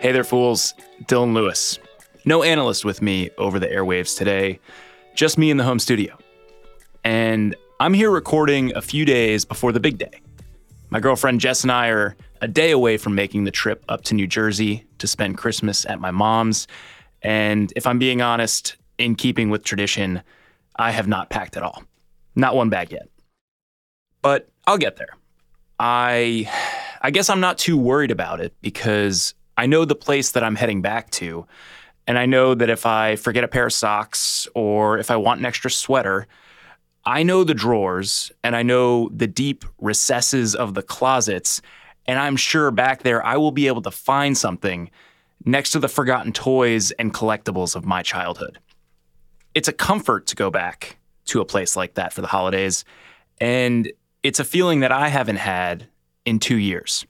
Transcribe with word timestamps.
Hey 0.00 0.12
there, 0.12 0.24
fools. 0.24 0.74
Dylan 1.04 1.32
Lewis. 1.32 1.78
No 2.26 2.42
analyst 2.42 2.84
with 2.84 3.00
me 3.00 3.30
over 3.38 3.58
the 3.58 3.66
airwaves 3.66 4.16
today, 4.16 4.60
just 5.14 5.38
me 5.38 5.50
in 5.50 5.56
the 5.56 5.64
home 5.64 5.78
studio. 5.78 6.18
And 7.02 7.56
I'm 7.80 7.94
here 7.94 8.10
recording 8.10 8.76
a 8.76 8.82
few 8.82 9.06
days 9.06 9.46
before 9.46 9.72
the 9.72 9.80
big 9.80 9.96
day. 9.96 10.20
My 10.90 11.00
girlfriend 11.00 11.40
Jess 11.40 11.62
and 11.62 11.72
I 11.72 11.88
are 11.88 12.14
a 12.42 12.46
day 12.46 12.72
away 12.72 12.98
from 12.98 13.14
making 13.14 13.44
the 13.44 13.50
trip 13.50 13.84
up 13.88 14.02
to 14.04 14.14
New 14.14 14.26
Jersey 14.26 14.86
to 14.98 15.06
spend 15.06 15.38
Christmas 15.38 15.86
at 15.86 15.98
my 15.98 16.10
mom's. 16.10 16.68
And 17.22 17.72
if 17.74 17.86
I'm 17.86 17.98
being 17.98 18.20
honest, 18.20 18.76
in 18.98 19.14
keeping 19.14 19.48
with 19.48 19.64
tradition, 19.64 20.22
I 20.76 20.90
have 20.90 21.08
not 21.08 21.30
packed 21.30 21.56
at 21.56 21.62
all. 21.62 21.82
Not 22.34 22.54
one 22.54 22.68
bag 22.68 22.92
yet. 22.92 23.08
But 24.20 24.48
I'll 24.66 24.78
get 24.78 24.96
there. 24.96 25.16
I 25.78 26.50
I 27.00 27.10
guess 27.10 27.30
I'm 27.30 27.40
not 27.40 27.56
too 27.56 27.78
worried 27.78 28.10
about 28.10 28.40
it 28.40 28.54
because 28.60 29.34
I 29.56 29.66
know 29.66 29.84
the 29.84 29.94
place 29.94 30.32
that 30.32 30.44
I'm 30.44 30.56
heading 30.56 30.82
back 30.82 31.10
to. 31.12 31.46
And 32.06 32.18
I 32.18 32.26
know 32.26 32.54
that 32.54 32.70
if 32.70 32.86
I 32.86 33.16
forget 33.16 33.44
a 33.44 33.48
pair 33.48 33.66
of 33.66 33.72
socks 33.72 34.46
or 34.54 34.98
if 34.98 35.10
I 35.10 35.16
want 35.16 35.40
an 35.40 35.46
extra 35.46 35.70
sweater, 35.70 36.26
I 37.04 37.22
know 37.22 37.44
the 37.44 37.54
drawers 37.54 38.30
and 38.44 38.54
I 38.54 38.62
know 38.62 39.08
the 39.08 39.26
deep 39.26 39.64
recesses 39.78 40.54
of 40.54 40.74
the 40.74 40.82
closets. 40.82 41.62
And 42.06 42.18
I'm 42.18 42.36
sure 42.36 42.70
back 42.70 43.02
there 43.02 43.24
I 43.24 43.36
will 43.36 43.52
be 43.52 43.66
able 43.66 43.82
to 43.82 43.90
find 43.90 44.36
something 44.36 44.90
next 45.44 45.70
to 45.70 45.78
the 45.78 45.88
forgotten 45.88 46.32
toys 46.32 46.90
and 46.92 47.12
collectibles 47.12 47.74
of 47.74 47.84
my 47.84 48.02
childhood. 48.02 48.58
It's 49.54 49.68
a 49.68 49.72
comfort 49.72 50.26
to 50.26 50.36
go 50.36 50.50
back 50.50 50.98
to 51.26 51.40
a 51.40 51.44
place 51.44 51.76
like 51.76 51.94
that 51.94 52.12
for 52.12 52.20
the 52.20 52.26
holidays. 52.28 52.84
And 53.40 53.90
it's 54.22 54.40
a 54.40 54.44
feeling 54.44 54.80
that 54.80 54.92
I 54.92 55.08
haven't 55.08 55.36
had 55.36 55.88
in 56.24 56.38
two 56.38 56.56
years. 56.56 57.06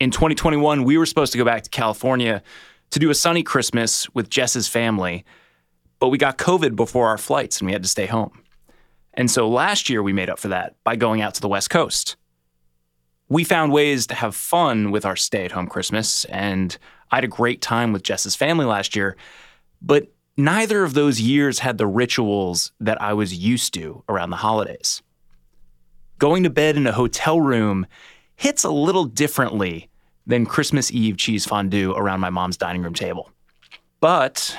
In 0.00 0.10
2021, 0.10 0.84
we 0.84 0.98
were 0.98 1.06
supposed 1.06 1.32
to 1.32 1.38
go 1.38 1.44
back 1.44 1.62
to 1.62 1.70
California 1.70 2.42
to 2.90 2.98
do 2.98 3.10
a 3.10 3.14
sunny 3.14 3.42
Christmas 3.42 4.08
with 4.10 4.28
Jess's 4.28 4.68
family, 4.68 5.24
but 6.00 6.08
we 6.08 6.18
got 6.18 6.36
COVID 6.36 6.74
before 6.76 7.08
our 7.08 7.18
flights 7.18 7.60
and 7.60 7.66
we 7.66 7.72
had 7.72 7.82
to 7.82 7.88
stay 7.88 8.06
home. 8.06 8.42
And 9.14 9.30
so 9.30 9.48
last 9.48 9.88
year 9.88 10.02
we 10.02 10.12
made 10.12 10.28
up 10.28 10.40
for 10.40 10.48
that 10.48 10.74
by 10.82 10.96
going 10.96 11.22
out 11.22 11.34
to 11.34 11.40
the 11.40 11.48
West 11.48 11.70
Coast. 11.70 12.16
We 13.28 13.44
found 13.44 13.72
ways 13.72 14.06
to 14.08 14.14
have 14.14 14.34
fun 14.34 14.90
with 14.90 15.06
our 15.06 15.16
stay 15.16 15.44
at 15.44 15.52
home 15.52 15.66
Christmas, 15.66 16.24
and 16.26 16.76
I 17.10 17.16
had 17.16 17.24
a 17.24 17.28
great 17.28 17.62
time 17.62 17.92
with 17.92 18.02
Jess's 18.02 18.36
family 18.36 18.66
last 18.66 18.94
year, 18.94 19.16
but 19.80 20.12
neither 20.36 20.82
of 20.82 20.94
those 20.94 21.20
years 21.20 21.60
had 21.60 21.78
the 21.78 21.86
rituals 21.86 22.72
that 22.80 23.00
I 23.00 23.14
was 23.14 23.34
used 23.34 23.72
to 23.74 24.02
around 24.08 24.30
the 24.30 24.36
holidays. 24.36 25.02
Going 26.18 26.42
to 26.42 26.50
bed 26.50 26.76
in 26.76 26.86
a 26.86 26.92
hotel 26.92 27.40
room 27.40 27.86
hits 28.36 28.64
a 28.64 28.70
little 28.70 29.04
differently 29.04 29.88
than 30.26 30.46
Christmas 30.46 30.90
Eve 30.90 31.16
cheese 31.16 31.44
fondue 31.44 31.92
around 31.92 32.20
my 32.20 32.30
mom's 32.30 32.56
dining 32.56 32.82
room 32.82 32.94
table. 32.94 33.30
But 34.00 34.56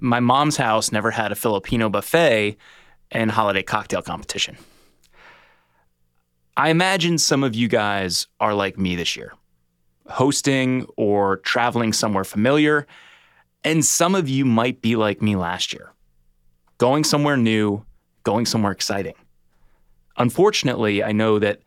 my 0.00 0.20
mom's 0.20 0.56
house 0.56 0.92
never 0.92 1.10
had 1.10 1.32
a 1.32 1.36
Filipino 1.36 1.88
buffet 1.88 2.56
and 3.10 3.30
holiday 3.30 3.62
cocktail 3.62 4.02
competition. 4.02 4.56
I 6.56 6.70
imagine 6.70 7.18
some 7.18 7.44
of 7.44 7.54
you 7.54 7.68
guys 7.68 8.26
are 8.40 8.54
like 8.54 8.78
me 8.78 8.96
this 8.96 9.16
year, 9.16 9.32
hosting 10.08 10.86
or 10.96 11.36
traveling 11.38 11.92
somewhere 11.92 12.24
familiar, 12.24 12.86
and 13.64 13.84
some 13.84 14.14
of 14.14 14.28
you 14.28 14.44
might 14.44 14.82
be 14.82 14.96
like 14.96 15.22
me 15.22 15.36
last 15.36 15.72
year, 15.72 15.92
going 16.78 17.04
somewhere 17.04 17.36
new, 17.36 17.84
going 18.24 18.46
somewhere 18.46 18.72
exciting. 18.72 19.14
Unfortunately, 20.16 21.04
I 21.04 21.12
know 21.12 21.38
that 21.38 21.60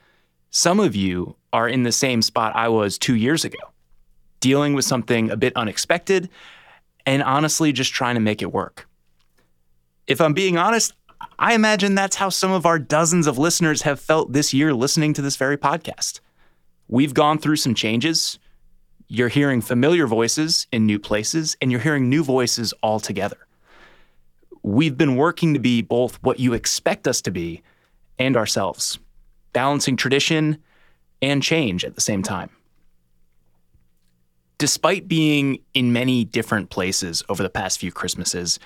some 0.49 0.81
of 0.81 0.95
you 0.95 1.37
are 1.53 1.67
in 1.67 1.83
the 1.83 1.91
same 1.91 2.21
spot 2.21 2.55
I 2.55 2.67
was 2.69 2.97
two 2.97 3.15
years 3.15 3.45
ago, 3.45 3.59
dealing 4.39 4.73
with 4.73 4.85
something 4.85 5.29
a 5.29 5.37
bit 5.37 5.55
unexpected 5.55 6.29
and 7.05 7.23
honestly 7.23 7.71
just 7.71 7.93
trying 7.93 8.15
to 8.15 8.21
make 8.21 8.41
it 8.41 8.51
work. 8.51 8.87
If 10.07 10.21
I'm 10.21 10.33
being 10.33 10.57
honest, 10.57 10.93
I 11.37 11.53
imagine 11.53 11.95
that's 11.95 12.15
how 12.15 12.29
some 12.29 12.51
of 12.51 12.65
our 12.65 12.79
dozens 12.79 13.27
of 13.27 13.37
listeners 13.37 13.83
have 13.83 13.99
felt 13.99 14.33
this 14.33 14.53
year 14.53 14.73
listening 14.73 15.13
to 15.13 15.21
this 15.21 15.35
very 15.35 15.57
podcast. 15.57 16.19
We've 16.87 17.13
gone 17.13 17.37
through 17.37 17.57
some 17.57 17.75
changes. 17.75 18.39
You're 19.07 19.29
hearing 19.29 19.61
familiar 19.61 20.07
voices 20.07 20.67
in 20.71 20.85
new 20.85 20.99
places, 20.99 21.57
and 21.61 21.71
you're 21.71 21.81
hearing 21.81 22.09
new 22.09 22.23
voices 22.23 22.73
altogether. 22.81 23.37
We've 24.63 24.97
been 24.97 25.15
working 25.15 25.53
to 25.53 25.59
be 25.59 25.81
both 25.81 26.21
what 26.21 26.39
you 26.39 26.53
expect 26.53 27.07
us 27.07 27.21
to 27.23 27.31
be 27.31 27.61
and 28.19 28.37
ourselves 28.37 28.99
balancing 29.53 29.97
tradition 29.97 30.57
and 31.21 31.41
change 31.43 31.85
at 31.85 31.95
the 31.95 32.01
same 32.01 32.23
time. 32.23 32.49
Despite 34.57 35.07
being 35.07 35.59
in 35.73 35.91
many 35.91 36.23
different 36.23 36.69
places 36.69 37.23
over 37.29 37.41
the 37.41 37.49
past 37.49 37.79
few 37.79 37.91
Christmases, 37.91 38.59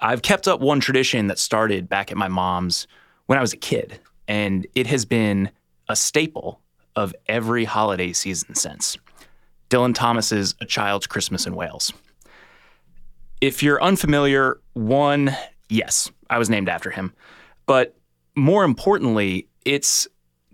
I've 0.00 0.22
kept 0.22 0.46
up 0.46 0.60
one 0.60 0.80
tradition 0.80 1.26
that 1.28 1.38
started 1.38 1.88
back 1.88 2.10
at 2.10 2.16
my 2.16 2.28
mom's 2.28 2.86
when 3.26 3.38
I 3.38 3.40
was 3.40 3.52
a 3.52 3.56
kid, 3.56 3.98
and 4.28 4.66
it 4.74 4.86
has 4.86 5.04
been 5.04 5.50
a 5.88 5.96
staple 5.96 6.60
of 6.94 7.14
every 7.28 7.64
holiday 7.64 8.12
season 8.12 8.54
since. 8.54 8.96
Dylan 9.70 9.94
Thomas's 9.94 10.54
A 10.60 10.64
Child's 10.64 11.06
Christmas 11.06 11.46
in 11.46 11.54
Wales. 11.54 11.92
If 13.40 13.62
you're 13.62 13.82
unfamiliar, 13.82 14.60
one, 14.74 15.36
yes, 15.68 16.10
I 16.30 16.38
was 16.38 16.48
named 16.48 16.68
after 16.68 16.90
him. 16.90 17.12
But 17.66 17.96
more 18.36 18.64
importantly, 18.64 19.48
it's 19.64 20.06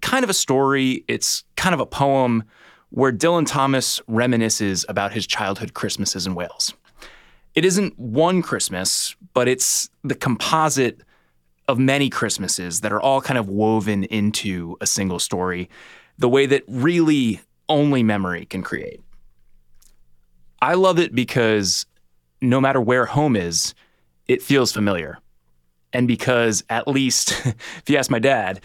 kind 0.03 0.25
of 0.25 0.31
a 0.31 0.35
story, 0.35 1.05
it's 1.09 1.45
kind 1.57 1.73
of 1.75 1.81
a 1.81 1.87
poem 1.87 2.45
where 2.91 3.11
Dylan 3.13 3.47
Thomas 3.47 4.01
reminisces 4.09 4.85
about 4.89 5.13
his 5.13 5.27
childhood 5.27 5.73
Christmases 5.73 6.27
in 6.27 6.35
Wales. 6.35 6.75
It 7.55 7.65
isn't 7.65 7.99
one 7.99 8.43
Christmas, 8.43 9.17
but 9.33 9.49
it's 9.49 9.89
the 10.05 10.15
composite 10.15 11.01
of 11.69 11.79
many 11.79 12.11
Christmases 12.11 12.81
that 12.81 12.93
are 12.93 13.01
all 13.01 13.21
kind 13.21 13.39
of 13.39 13.49
woven 13.49 14.05
into 14.05 14.77
a 14.81 14.87
single 14.87 15.19
story, 15.19 15.71
the 16.19 16.29
way 16.29 16.45
that 16.45 16.65
really 16.67 17.41
only 17.69 18.03
memory 18.03 18.45
can 18.45 18.63
create. 18.63 19.01
I 20.61 20.75
love 20.75 20.99
it 20.99 21.15
because 21.15 21.87
no 22.41 22.61
matter 22.61 22.81
where 22.81 23.07
home 23.07 23.37
is, 23.37 23.75
it 24.29 24.43
feels 24.43 24.73
familiar. 24.73 25.19
And 25.93 26.09
because, 26.09 26.65
at 26.69 26.89
least, 26.89 27.33
if 27.45 27.85
you 27.89 27.97
ask 27.97 28.11
my 28.11 28.19
dad, 28.19 28.61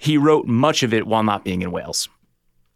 he 0.00 0.16
wrote 0.16 0.46
much 0.46 0.82
of 0.82 0.94
it 0.94 1.06
while 1.06 1.22
not 1.22 1.44
being 1.44 1.60
in 1.60 1.70
Wales. 1.70 2.08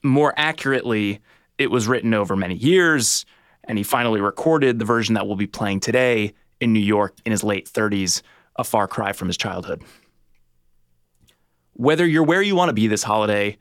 More 0.02 0.34
accurately, 0.36 1.20
it 1.56 1.70
was 1.70 1.88
written 1.88 2.12
over 2.12 2.36
many 2.36 2.54
years, 2.54 3.24
and 3.64 3.78
he 3.78 3.82
finally 3.82 4.20
recorded 4.20 4.78
the 4.78 4.84
version 4.84 5.14
that 5.14 5.26
we'll 5.26 5.34
be 5.34 5.46
playing 5.46 5.80
today 5.80 6.34
in 6.60 6.74
New 6.74 6.80
York 6.80 7.16
in 7.24 7.32
his 7.32 7.42
late 7.42 7.66
30s, 7.66 8.20
a 8.56 8.62
far 8.62 8.86
cry 8.86 9.12
from 9.12 9.28
his 9.28 9.38
childhood. 9.38 9.82
Whether 11.72 12.06
you're 12.06 12.24
where 12.24 12.42
you 12.42 12.54
want 12.54 12.68
to 12.68 12.74
be 12.74 12.88
this 12.88 13.02
holiday 13.02 13.56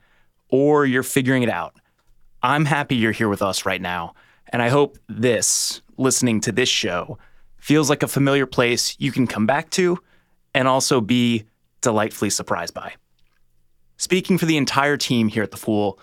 or 0.50 0.84
you're 0.84 1.02
figuring 1.02 1.42
it 1.42 1.48
out, 1.48 1.74
I'm 2.42 2.66
happy 2.66 2.96
you're 2.96 3.12
here 3.12 3.30
with 3.30 3.40
us 3.40 3.64
right 3.64 3.80
now. 3.80 4.14
And 4.50 4.60
I 4.60 4.68
hope 4.68 4.98
this, 5.08 5.80
listening 5.96 6.42
to 6.42 6.52
this 6.52 6.68
show, 6.68 7.16
feels 7.56 7.88
like 7.88 8.02
a 8.02 8.08
familiar 8.08 8.44
place 8.44 8.94
you 8.98 9.10
can 9.10 9.26
come 9.26 9.46
back 9.46 9.70
to 9.70 9.98
and 10.52 10.68
also 10.68 11.00
be 11.00 11.44
delightfully 11.80 12.28
surprised 12.28 12.74
by. 12.74 12.92
Speaking 13.96 14.38
for 14.38 14.46
the 14.46 14.56
entire 14.56 14.96
team 14.96 15.28
here 15.28 15.42
at 15.42 15.52
The 15.52 15.56
Fool, 15.56 15.98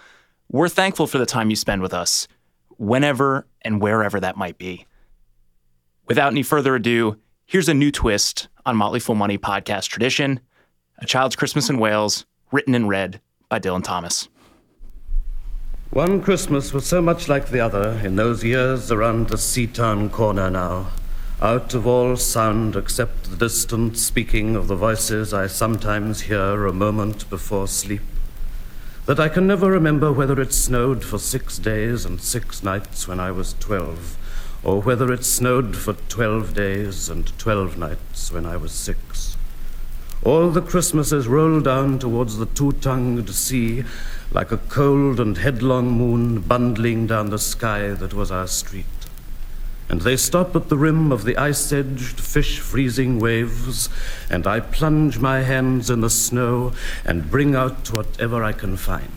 we're 0.50 0.70
thankful 0.70 1.08
for 1.08 1.18
the 1.18 1.26
time 1.26 1.50
you 1.50 1.56
spend 1.56 1.82
with 1.82 1.94
us, 1.94 2.28
whenever 2.78 3.48
and 3.64 3.82
wherever 3.82 4.20
that 4.20 4.38
might 4.38 4.58
be. 4.58 4.86
Without 6.08 6.32
any 6.32 6.44
further 6.44 6.76
ado, 6.76 7.18
here's 7.46 7.70
a 7.70 7.74
new 7.74 7.92
twist 7.92 8.48
on 8.66 8.78
Motley 8.78 9.00
Fool 9.00 9.16
Money 9.16 9.38
podcast 9.38 9.88
tradition 9.90 10.40
A 11.00 11.06
Child's 11.06 11.36
Christmas 11.36 11.70
in 11.70 11.80
Wales, 11.80 12.26
written 12.52 12.76
and 12.76 12.88
read 12.88 13.20
by 13.50 13.60
Dylan 13.60 13.84
Thomas. 13.84 14.30
One 15.90 16.22
Christmas 16.22 16.72
was 16.72 16.86
so 16.86 17.02
much 17.02 17.28
like 17.28 17.50
the 17.50 17.60
other 17.60 18.00
in 18.04 18.16
those 18.16 18.44
years 18.44 18.90
around 18.92 19.28
the 19.28 19.36
Seatown 19.36 20.10
corner 20.10 20.50
now 20.50 20.88
out 21.42 21.74
of 21.74 21.88
all 21.88 22.16
sound 22.16 22.76
except 22.76 23.24
the 23.24 23.36
distant 23.36 23.98
speaking 23.98 24.56
of 24.56 24.68
the 24.68 24.76
voices 24.76 25.34
I 25.34 25.48
sometimes 25.48 26.22
hear 26.22 26.68
a 26.68 26.74
moment 26.74 27.28
before 27.32 27.68
sleep, 27.68 28.04
that 29.08 29.20
I 29.20 29.28
can 29.28 29.48
never 29.48 29.72
remember 29.72 30.12
whether 30.12 30.40
it 30.40 30.54
snowed 30.54 31.04
for 31.04 31.18
six 31.18 31.58
days 31.58 32.06
and 32.06 32.22
six 32.22 32.62
nights 32.62 33.08
when 33.08 33.20
I 33.20 33.32
was 33.32 33.54
twelve, 33.54 34.18
or 34.64 34.82
whether 34.82 35.12
it 35.12 35.26
snowed 35.26 35.76
for 35.76 35.94
twelve 35.94 36.54
days 36.54 37.10
and 37.10 37.36
twelve 37.40 37.76
nights 37.76 38.32
when 38.32 38.46
I 38.46 38.56
was 38.56 38.72
six. 38.72 39.36
All 40.24 40.52
the 40.52 40.62
Christmases 40.62 41.28
rolled 41.28 41.64
down 41.64 41.98
towards 41.98 42.38
the 42.38 42.46
two 42.46 42.74
tongued 42.74 43.32
sea 43.32 43.84
like 44.32 44.52
a 44.52 44.58
cold 44.58 45.20
and 45.20 45.40
headlong 45.40 45.90
moon 45.90 46.42
bundling 46.42 47.08
down 47.08 47.32
the 47.32 47.40
sky 47.40 47.90
that 47.94 48.14
was 48.14 48.30
our 48.30 48.46
street 48.46 48.86
and 49.92 50.02
they 50.02 50.16
stop 50.16 50.56
at 50.56 50.70
the 50.70 50.78
rim 50.78 51.12
of 51.12 51.26
the 51.26 51.36
ice 51.36 51.74
edged, 51.74 52.18
fish 52.18 52.60
freezing 52.60 53.20
waves, 53.20 53.90
and 54.30 54.48
I 54.48 54.62
plunge 54.62 55.20
my 55.20 55.42
hands 55.42 55.90
in 55.90 56.00
the 56.00 56.10
snow 56.10 56.72
and 57.04 57.30
bring 57.30 57.56
out 57.56 57.92
whatever 57.92 58.42
I 58.42 58.54
can 58.54 58.78
find. 58.78 59.12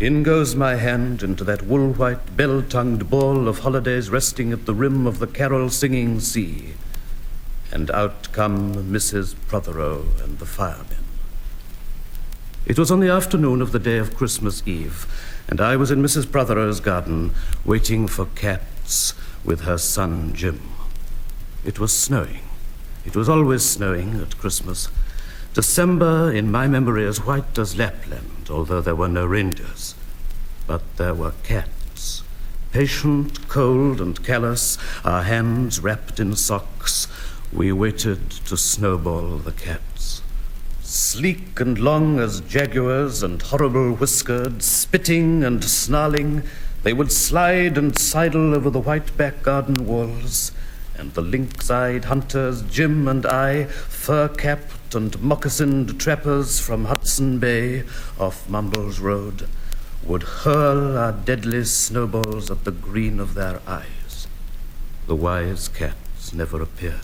In 0.00 0.22
goes 0.22 0.54
my 0.54 0.76
hand 0.76 1.22
into 1.22 1.44
that 1.44 1.66
wool 1.66 1.92
white, 1.92 2.34
bell 2.34 2.62
tongued 2.62 3.10
ball 3.10 3.46
of 3.46 3.58
holidays 3.58 4.08
resting 4.08 4.54
at 4.54 4.64
the 4.64 4.72
rim 4.72 5.06
of 5.06 5.18
the 5.18 5.26
carol 5.26 5.68
singing 5.68 6.18
sea. 6.18 6.72
And 7.70 7.90
out 7.90 8.32
come 8.32 8.90
Mrs. 8.90 9.34
Prothero 9.48 10.06
and 10.22 10.38
the 10.38 10.46
firemen. 10.46 11.04
It 12.64 12.78
was 12.78 12.90
on 12.90 13.00
the 13.00 13.10
afternoon 13.10 13.60
of 13.60 13.72
the 13.72 13.78
day 13.78 13.98
of 13.98 14.16
Christmas 14.16 14.62
Eve, 14.64 15.06
and 15.46 15.60
I 15.60 15.76
was 15.76 15.90
in 15.90 16.00
Mrs. 16.00 16.24
Prothero's 16.24 16.80
garden 16.80 17.34
waiting 17.66 18.08
for 18.08 18.24
cats 18.34 19.12
with 19.44 19.62
her 19.62 19.78
son 19.78 20.32
Jim. 20.34 20.60
It 21.64 21.78
was 21.78 21.92
snowing. 21.92 22.42
It 23.04 23.14
was 23.14 23.28
always 23.28 23.64
snowing 23.64 24.20
at 24.20 24.38
Christmas. 24.38 24.88
December, 25.52 26.32
in 26.32 26.50
my 26.50 26.66
memory, 26.66 27.06
as 27.06 27.24
white 27.24 27.58
as 27.58 27.76
Lapland, 27.76 28.48
although 28.50 28.80
there 28.80 28.96
were 28.96 29.08
no 29.08 29.24
reindeers. 29.24 29.94
But 30.66 30.96
there 30.96 31.14
were 31.14 31.32
cats. 31.42 32.22
Patient, 32.72 33.48
cold, 33.48 34.00
and 34.00 34.24
callous, 34.24 34.78
our 35.04 35.22
hands 35.22 35.80
wrapped 35.80 36.18
in 36.18 36.34
socks, 36.34 37.06
we 37.52 37.70
waited 37.70 38.30
to 38.30 38.56
snowball 38.56 39.38
the 39.38 39.52
cats. 39.52 40.22
Sleek 40.82 41.60
and 41.60 41.78
long 41.78 42.18
as 42.18 42.40
jaguars 42.40 43.22
and 43.22 43.40
horrible 43.40 43.92
whiskered, 43.94 44.62
spitting 44.62 45.44
and 45.44 45.62
snarling, 45.62 46.42
they 46.84 46.92
would 46.92 47.10
slide 47.10 47.76
and 47.78 47.98
sidle 47.98 48.54
over 48.54 48.68
the 48.68 48.78
white 48.78 49.16
back 49.16 49.42
garden 49.42 49.86
walls, 49.86 50.52
and 50.96 51.14
the 51.14 51.22
lynx 51.22 51.70
eyed 51.70 52.04
hunters, 52.04 52.60
Jim 52.62 53.08
and 53.08 53.24
I, 53.24 53.64
fur 53.64 54.28
capped 54.28 54.94
and 54.94 55.18
moccasined 55.20 55.98
trappers 55.98 56.60
from 56.60 56.84
Hudson 56.84 57.38
Bay 57.38 57.84
off 58.20 58.48
Mumbles 58.50 59.00
Road, 59.00 59.48
would 60.04 60.22
hurl 60.22 60.98
our 60.98 61.12
deadly 61.12 61.64
snowballs 61.64 62.50
at 62.50 62.64
the 62.64 62.70
green 62.70 63.18
of 63.18 63.32
their 63.32 63.60
eyes. 63.66 64.28
The 65.06 65.16
wise 65.16 65.68
cats 65.68 66.34
never 66.34 66.60
appeared. 66.60 67.00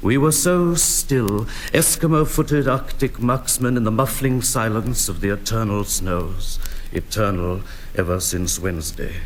We 0.00 0.16
were 0.18 0.32
so 0.32 0.74
still, 0.74 1.46
Eskimo 1.72 2.26
footed 2.26 2.68
Arctic 2.68 3.20
marksmen 3.20 3.76
in 3.76 3.84
the 3.84 3.90
muffling 3.90 4.40
silence 4.40 5.08
of 5.08 5.20
the 5.20 5.30
eternal 5.30 5.84
snows, 5.84 6.58
eternal 6.92 7.62
ever 7.96 8.20
since 8.20 8.58
Wednesday, 8.58 9.16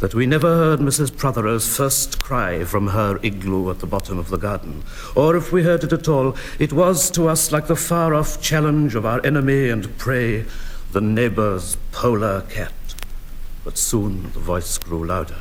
that 0.00 0.14
we 0.14 0.26
never 0.26 0.48
heard 0.48 0.80
Mrs. 0.80 1.16
Prothero's 1.16 1.76
first 1.76 2.22
cry 2.22 2.64
from 2.64 2.88
her 2.88 3.18
igloo 3.22 3.70
at 3.70 3.80
the 3.80 3.86
bottom 3.86 4.18
of 4.18 4.28
the 4.28 4.36
garden. 4.36 4.82
Or 5.14 5.36
if 5.36 5.52
we 5.52 5.62
heard 5.62 5.84
it 5.84 5.92
at 5.92 6.08
all, 6.08 6.36
it 6.58 6.72
was 6.72 7.10
to 7.12 7.28
us 7.28 7.52
like 7.52 7.66
the 7.66 7.76
far 7.76 8.14
off 8.14 8.42
challenge 8.42 8.94
of 8.94 9.06
our 9.06 9.24
enemy 9.24 9.68
and 9.68 9.96
prey, 9.98 10.44
the 10.92 11.00
neighbor's 11.00 11.76
polar 11.92 12.42
cat. 12.42 12.72
But 13.64 13.78
soon 13.78 14.24
the 14.32 14.40
voice 14.40 14.78
grew 14.78 15.04
louder. 15.06 15.38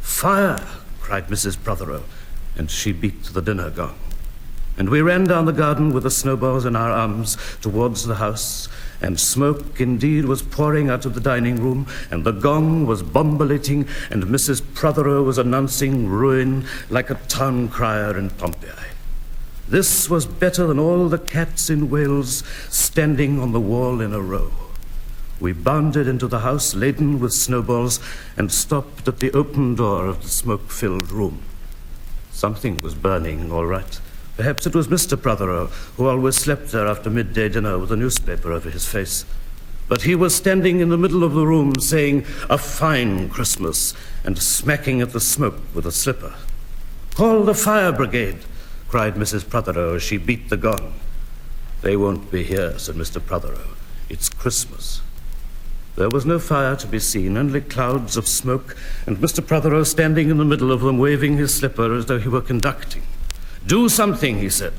Fire! 0.00 0.64
cried 1.00 1.28
Mrs. 1.28 1.62
Prothero, 1.62 2.02
and 2.56 2.70
she 2.70 2.92
beat 2.92 3.24
the 3.24 3.42
dinner 3.42 3.70
gong. 3.70 3.98
And 4.78 4.88
we 4.90 5.00
ran 5.00 5.24
down 5.24 5.46
the 5.46 5.52
garden 5.52 5.92
with 5.92 6.02
the 6.02 6.10
snowballs 6.10 6.64
in 6.64 6.76
our 6.76 6.90
arms 6.90 7.36
towards 7.60 8.06
the 8.06 8.16
house, 8.16 8.68
and 9.00 9.18
smoke 9.20 9.80
indeed 9.80 10.24
was 10.24 10.42
pouring 10.42 10.88
out 10.88 11.04
of 11.04 11.14
the 11.14 11.20
dining 11.20 11.56
room, 11.56 11.86
and 12.10 12.24
the 12.24 12.32
gong 12.32 12.86
was 12.86 13.02
bombilating, 13.02 13.88
and 14.10 14.24
Mrs. 14.24 14.62
Prothero 14.74 15.22
was 15.22 15.38
announcing 15.38 16.08
ruin 16.08 16.64
like 16.90 17.10
a 17.10 17.20
town 17.28 17.68
crier 17.68 18.16
in 18.16 18.30
Pompeii. 18.30 18.90
This 19.68 20.08
was 20.08 20.26
better 20.26 20.66
than 20.66 20.78
all 20.78 21.08
the 21.08 21.18
cats 21.18 21.68
in 21.68 21.90
Wales 21.90 22.44
standing 22.68 23.40
on 23.40 23.52
the 23.52 23.60
wall 23.60 24.00
in 24.00 24.12
a 24.12 24.20
row. 24.20 24.52
We 25.40 25.52
bounded 25.52 26.08
into 26.08 26.28
the 26.28 26.40
house 26.40 26.74
laden 26.74 27.18
with 27.20 27.32
snowballs 27.32 28.00
and 28.36 28.50
stopped 28.50 29.06
at 29.06 29.18
the 29.18 29.32
open 29.32 29.74
door 29.74 30.06
of 30.06 30.22
the 30.22 30.28
smoke 30.28 30.70
filled 30.70 31.10
room. 31.10 31.42
Something 32.30 32.80
was 32.80 32.94
burning, 32.94 33.50
all 33.50 33.66
right. 33.66 34.00
Perhaps 34.36 34.66
it 34.66 34.74
was 34.74 34.88
Mr. 34.88 35.20
Prothero, 35.20 35.66
who 35.96 36.06
always 36.06 36.36
slept 36.36 36.70
there 36.70 36.86
after 36.86 37.08
midday 37.08 37.48
dinner 37.48 37.78
with 37.78 37.90
a 37.90 37.96
newspaper 37.96 38.52
over 38.52 38.68
his 38.68 38.86
face. 38.86 39.24
But 39.88 40.02
he 40.02 40.14
was 40.14 40.34
standing 40.34 40.80
in 40.80 40.90
the 40.90 40.98
middle 40.98 41.24
of 41.24 41.32
the 41.32 41.46
room 41.46 41.74
saying, 41.80 42.26
A 42.50 42.58
fine 42.58 43.30
Christmas, 43.30 43.94
and 44.24 44.38
smacking 44.38 45.00
at 45.00 45.12
the 45.12 45.20
smoke 45.20 45.60
with 45.74 45.86
a 45.86 45.92
slipper. 45.92 46.34
Call 47.14 47.44
the 47.44 47.54
fire 47.54 47.92
brigade, 47.92 48.38
cried 48.88 49.14
Mrs. 49.14 49.48
Prothero 49.48 49.94
as 49.94 50.02
she 50.02 50.18
beat 50.18 50.50
the 50.50 50.58
gong. 50.58 50.94
They 51.80 51.96
won't 51.96 52.30
be 52.30 52.42
here, 52.42 52.78
said 52.78 52.96
Mr. 52.96 53.24
Prothero. 53.24 53.68
It's 54.10 54.28
Christmas. 54.28 55.00
There 55.94 56.10
was 56.10 56.26
no 56.26 56.38
fire 56.38 56.76
to 56.76 56.86
be 56.86 56.98
seen, 56.98 57.38
only 57.38 57.62
clouds 57.62 58.18
of 58.18 58.28
smoke, 58.28 58.76
and 59.06 59.16
Mr. 59.16 59.46
Prothero 59.46 59.82
standing 59.82 60.28
in 60.28 60.36
the 60.36 60.44
middle 60.44 60.72
of 60.72 60.82
them, 60.82 60.98
waving 60.98 61.38
his 61.38 61.54
slipper 61.54 61.94
as 61.94 62.04
though 62.04 62.18
he 62.18 62.28
were 62.28 62.42
conducting. 62.42 63.02
Do 63.66 63.88
something, 63.88 64.38
he 64.38 64.48
said. 64.48 64.74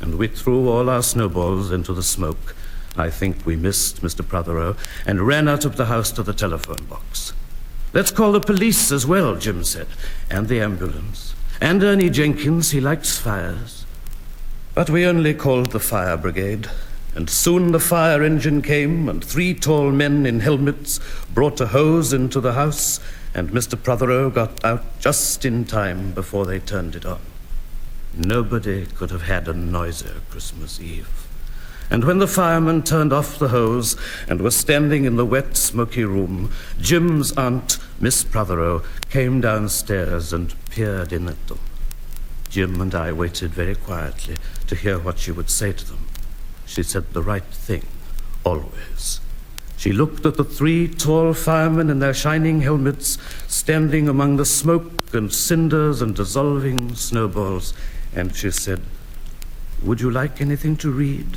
And 0.00 0.16
we 0.16 0.28
threw 0.28 0.70
all 0.70 0.88
our 0.88 1.02
snowballs 1.02 1.70
into 1.70 1.92
the 1.92 2.02
smoke. 2.02 2.54
I 2.96 3.10
think 3.10 3.44
we 3.44 3.56
missed 3.56 4.02
Mr. 4.02 4.26
Prothero 4.26 4.76
and 5.04 5.26
ran 5.26 5.48
out 5.48 5.66
of 5.66 5.76
the 5.76 5.86
house 5.86 6.10
to 6.12 6.22
the 6.22 6.32
telephone 6.32 6.86
box. 6.88 7.34
Let's 7.92 8.10
call 8.10 8.32
the 8.32 8.40
police 8.40 8.90
as 8.90 9.06
well, 9.06 9.36
Jim 9.36 9.64
said, 9.64 9.88
and 10.30 10.48
the 10.48 10.60
ambulance. 10.60 11.34
And 11.60 11.82
Ernie 11.82 12.08
Jenkins, 12.08 12.70
he 12.70 12.80
likes 12.80 13.18
fires. 13.18 13.84
But 14.74 14.88
we 14.88 15.04
only 15.04 15.34
called 15.34 15.72
the 15.72 15.80
fire 15.80 16.16
brigade, 16.16 16.68
and 17.14 17.28
soon 17.28 17.72
the 17.72 17.80
fire 17.80 18.22
engine 18.22 18.62
came, 18.62 19.10
and 19.10 19.22
three 19.22 19.54
tall 19.54 19.90
men 19.90 20.24
in 20.24 20.40
helmets 20.40 21.00
brought 21.32 21.60
a 21.60 21.66
hose 21.68 22.14
into 22.14 22.40
the 22.40 22.54
house, 22.54 22.98
and 23.34 23.50
Mr. 23.50 23.82
Prothero 23.82 24.30
got 24.30 24.64
out 24.64 25.00
just 25.00 25.44
in 25.44 25.66
time 25.66 26.12
before 26.12 26.46
they 26.46 26.58
turned 26.58 26.94
it 26.94 27.04
on. 27.04 27.20
Nobody 28.16 28.86
could 28.86 29.10
have 29.10 29.22
had 29.22 29.46
a 29.46 29.52
noisier 29.52 30.22
Christmas 30.30 30.80
Eve. 30.80 31.26
And 31.90 32.02
when 32.02 32.18
the 32.18 32.26
fireman 32.26 32.82
turned 32.82 33.12
off 33.12 33.38
the 33.38 33.48
hose 33.48 33.94
and 34.26 34.40
was 34.40 34.56
standing 34.56 35.04
in 35.04 35.16
the 35.16 35.26
wet, 35.26 35.54
smoky 35.54 36.04
room, 36.04 36.50
Jim's 36.80 37.32
aunt, 37.32 37.78
Miss 38.00 38.24
Prothero, 38.24 38.82
came 39.10 39.42
downstairs 39.42 40.32
and 40.32 40.54
peered 40.70 41.12
in 41.12 41.28
at 41.28 41.46
them. 41.46 41.60
Jim 42.48 42.80
and 42.80 42.94
I 42.94 43.12
waited 43.12 43.50
very 43.52 43.74
quietly 43.74 44.36
to 44.66 44.74
hear 44.74 44.98
what 44.98 45.18
she 45.18 45.30
would 45.30 45.50
say 45.50 45.72
to 45.72 45.86
them. 45.86 46.08
She 46.64 46.82
said 46.82 47.12
the 47.12 47.22
right 47.22 47.44
thing, 47.44 47.84
always. 48.44 49.20
She 49.76 49.92
looked 49.92 50.24
at 50.24 50.38
the 50.38 50.44
three 50.44 50.88
tall 50.88 51.34
firemen 51.34 51.90
in 51.90 51.98
their 51.98 52.14
shining 52.14 52.62
helmets, 52.62 53.18
standing 53.46 54.08
among 54.08 54.36
the 54.36 54.46
smoke 54.46 55.12
and 55.12 55.30
cinders 55.30 56.00
and 56.00 56.16
dissolving 56.16 56.94
snowballs 56.94 57.74
and 58.16 58.34
she 58.34 58.50
said, 58.50 58.80
Would 59.82 60.00
you 60.00 60.10
like 60.10 60.40
anything 60.40 60.76
to 60.78 60.90
read? 60.90 61.36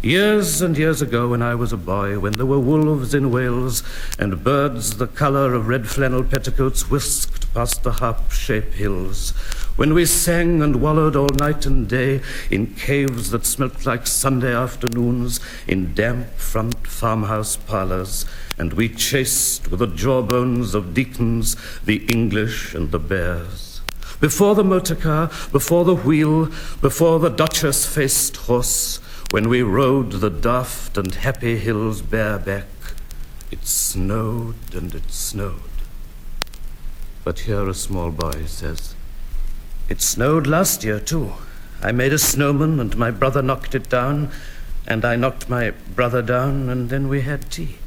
Years 0.00 0.62
and 0.62 0.78
years 0.78 1.02
ago, 1.02 1.28
when 1.28 1.42
I 1.42 1.54
was 1.54 1.74
a 1.74 1.76
boy, 1.76 2.18
when 2.18 2.32
there 2.32 2.46
were 2.46 2.58
wolves 2.58 3.12
in 3.12 3.30
Wales 3.30 3.82
and 4.18 4.42
birds 4.42 4.96
the 4.96 5.06
color 5.06 5.52
of 5.52 5.68
red 5.68 5.88
flannel 5.88 6.24
petticoats 6.24 6.88
whisked 6.88 7.52
past 7.52 7.82
the 7.82 7.92
harp 7.92 8.30
shaped 8.30 8.74
hills, 8.74 9.32
when 9.76 9.92
we 9.92 10.06
sang 10.06 10.62
and 10.62 10.80
wallowed 10.80 11.16
all 11.16 11.28
night 11.38 11.66
and 11.66 11.86
day 11.86 12.22
in 12.50 12.74
caves 12.76 13.30
that 13.30 13.44
smelt 13.44 13.84
like 13.84 14.06
Sunday 14.06 14.54
afternoons, 14.54 15.38
in 15.66 15.92
damp 15.92 16.32
front 16.36 16.86
farmhouse 16.86 17.56
parlors, 17.56 18.24
and 18.56 18.72
we 18.72 18.88
chased 18.88 19.70
with 19.70 19.80
the 19.80 19.86
jawbones 19.86 20.74
of 20.74 20.94
deacons 20.94 21.56
the 21.84 22.06
English 22.06 22.74
and 22.74 22.90
the 22.90 22.98
bears. 22.98 23.69
Before 24.20 24.54
the 24.54 24.64
motor 24.64 24.94
car, 24.94 25.30
before 25.50 25.86
the 25.86 25.94
wheel, 25.94 26.50
before 26.82 27.18
the 27.18 27.30
Duchess 27.30 27.86
faced 27.86 28.36
horse, 28.36 29.00
when 29.30 29.48
we 29.48 29.62
rode 29.62 30.12
the 30.12 30.28
daft 30.28 30.98
and 30.98 31.14
happy 31.14 31.56
hills 31.56 32.02
bareback, 32.02 32.66
it 33.50 33.66
snowed 33.66 34.74
and 34.74 34.94
it 34.94 35.10
snowed. 35.10 35.54
But 37.24 37.40
here 37.40 37.66
a 37.66 37.74
small 37.74 38.10
boy 38.10 38.44
says, 38.46 38.94
It 39.88 40.02
snowed 40.02 40.46
last 40.46 40.84
year, 40.84 41.00
too. 41.00 41.32
I 41.82 41.92
made 41.92 42.12
a 42.12 42.18
snowman, 42.18 42.78
and 42.78 42.96
my 42.98 43.10
brother 43.10 43.40
knocked 43.40 43.74
it 43.74 43.88
down, 43.88 44.30
and 44.86 45.02
I 45.04 45.16
knocked 45.16 45.48
my 45.48 45.70
brother 45.70 46.20
down, 46.20 46.68
and 46.68 46.90
then 46.90 47.08
we 47.08 47.22
had 47.22 47.50
tea. 47.50 47.78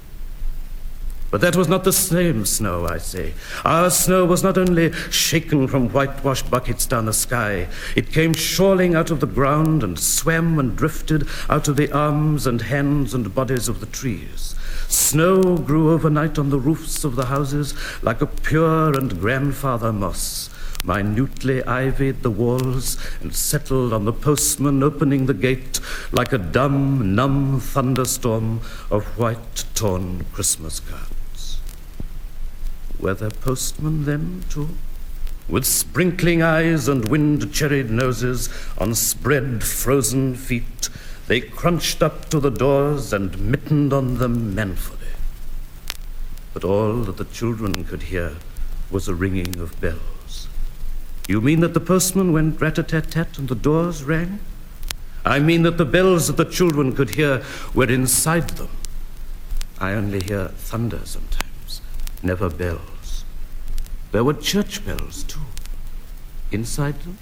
But 1.34 1.42
that 1.42 1.56
was 1.56 1.68
not 1.68 1.84
the 1.84 1.92
same 1.92 2.46
snow, 2.46 2.86
I 2.86 3.00
say. 3.00 3.34
Our 3.66 3.90
snow 3.90 4.24
was 4.24 4.44
not 4.44 4.56
only 4.56 4.92
shaken 5.10 5.68
from 5.68 5.90
whitewashed 5.90 6.52
buckets 6.52 6.86
down 6.86 7.06
the 7.08 7.12
sky, 7.12 7.70
it 7.96 8.12
came 8.12 8.36
shoaling 8.36 8.94
out 8.94 9.10
of 9.10 9.20
the 9.20 9.26
ground 9.26 9.82
and 9.82 9.98
swam 9.98 10.60
and 10.60 10.76
drifted 10.76 11.28
out 11.50 11.68
of 11.68 11.76
the 11.76 11.92
arms 11.92 12.46
and 12.46 12.62
hands 12.62 13.16
and 13.16 13.34
bodies 13.34 13.68
of 13.68 13.80
the 13.80 13.88
trees. 13.88 14.54
Snow 14.88 15.58
grew 15.58 15.92
overnight 15.92 16.38
on 16.38 16.52
the 16.52 16.60
roofs 16.60 17.04
of 17.04 17.16
the 17.16 17.26
houses 17.26 17.74
like 18.04 18.22
a 18.22 18.28
pure 18.28 18.96
and 18.96 19.20
grandfather 19.20 19.92
moss. 19.92 20.52
minutely 20.84 21.64
ivied 21.64 22.22
the 22.22 22.30
walls 22.30 22.96
and 23.22 23.34
settled 23.34 23.92
on 23.92 24.06
the 24.06 24.14
postman 24.14 24.84
opening 24.84 25.26
the 25.26 25.34
gate 25.34 25.80
like 26.12 26.32
a 26.32 26.38
dumb, 26.38 27.16
numb 27.16 27.60
thunderstorm 27.60 28.62
of 28.92 29.04
white, 29.18 29.66
torn 29.74 30.24
Christmas 30.32 30.80
cards. 30.80 31.13
Were 33.04 33.14
there 33.14 33.32
postmen 33.32 34.06
then, 34.06 34.46
too? 34.50 34.70
With 35.50 35.66
sprinkling 35.66 36.42
eyes 36.42 36.88
and 36.88 37.10
wind-cherried 37.10 37.92
noses 37.92 38.48
on 38.78 38.96
spread 38.96 39.62
frozen 39.62 40.36
feet, 40.36 40.88
they 41.28 41.42
crunched 41.42 42.02
up 42.02 42.30
to 42.30 42.40
the 42.40 42.50
doors 42.50 43.12
and 43.12 43.38
mittened 43.38 43.92
on 43.92 44.20
them 44.20 44.56
manfully. 44.56 45.00
But 46.54 46.64
all 46.64 47.02
that 47.02 47.18
the 47.18 47.26
children 47.26 47.84
could 47.84 48.04
hear 48.04 48.38
was 48.90 49.10
a 49.10 49.14
ringing 49.14 49.60
of 49.60 49.82
bells. 49.82 50.48
You 51.28 51.42
mean 51.42 51.60
that 51.60 51.74
the 51.74 51.82
postman 51.82 52.32
went 52.32 52.62
rat-a-tat-tat 52.62 53.38
and 53.38 53.50
the 53.50 53.56
doors 53.56 54.06
rang? 54.06 54.40
I 55.26 55.40
mean 55.40 55.64
that 55.64 55.78
the 55.78 55.84
bells 55.84 56.28
that 56.28 56.38
the 56.38 56.46
children 56.46 56.96
could 56.96 57.16
hear 57.16 57.44
were 57.74 57.92
inside 57.92 58.52
them. 58.52 58.70
I 59.78 59.92
only 59.92 60.22
hear 60.22 60.48
thunder 60.48 61.02
sometimes, 61.04 61.82
never 62.24 62.50
bells. 62.50 62.93
There 64.14 64.24
were 64.24 64.36
church 64.36 64.86
bells, 64.86 65.24
too. 65.24 65.40
Inside 66.52 67.02
them? 67.02 67.18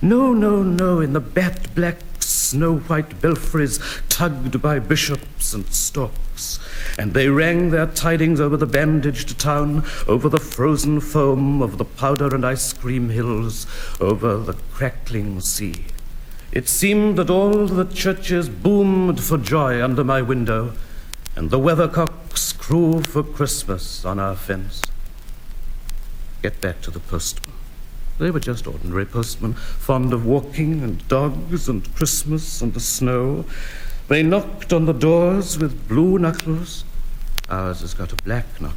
No, 0.00 0.32
no, 0.32 0.62
no, 0.62 1.00
in 1.00 1.12
the 1.12 1.18
bat 1.18 1.74
black 1.74 1.98
snow 2.20 2.76
white 2.78 3.20
belfries 3.20 3.80
tugged 4.08 4.62
by 4.62 4.78
bishops 4.78 5.52
and 5.52 5.66
storks. 5.74 6.60
And 6.96 7.14
they 7.14 7.28
rang 7.28 7.70
their 7.70 7.88
tidings 7.88 8.40
over 8.40 8.56
the 8.56 8.64
bandaged 8.64 9.40
town, 9.40 9.84
over 10.06 10.28
the 10.28 10.38
frozen 10.38 11.00
foam 11.00 11.62
of 11.62 11.78
the 11.78 11.84
powder 11.84 12.32
and 12.32 12.46
ice 12.46 12.72
cream 12.72 13.08
hills, 13.08 13.66
over 14.00 14.36
the 14.36 14.54
crackling 14.72 15.40
sea. 15.40 15.86
It 16.52 16.68
seemed 16.68 17.18
that 17.18 17.28
all 17.28 17.66
the 17.66 17.92
churches 17.92 18.48
boomed 18.48 19.20
for 19.20 19.36
joy 19.36 19.82
under 19.82 20.04
my 20.04 20.22
window, 20.22 20.74
and 21.34 21.50
the 21.50 21.58
weathercocks 21.58 22.56
crew 22.56 23.02
for 23.02 23.24
Christmas 23.24 24.04
on 24.04 24.20
our 24.20 24.36
fence. 24.36 24.80
Get 26.42 26.60
back 26.60 26.80
to 26.82 26.90
the 26.90 27.00
postman. 27.00 27.54
They 28.18 28.30
were 28.30 28.40
just 28.40 28.66
ordinary 28.66 29.04
postmen, 29.04 29.54
fond 29.54 30.12
of 30.12 30.24
walking 30.24 30.82
and 30.82 31.06
dogs 31.08 31.68
and 31.68 31.94
Christmas 31.94 32.62
and 32.62 32.72
the 32.72 32.80
snow. 32.80 33.44
They 34.08 34.22
knocked 34.22 34.72
on 34.72 34.86
the 34.86 34.94
doors 34.94 35.58
with 35.58 35.88
blue 35.88 36.18
knuckles. 36.18 36.84
Ours 37.48 37.80
has 37.80 37.94
got 37.94 38.12
a 38.12 38.16
black 38.16 38.60
knocker. 38.60 38.74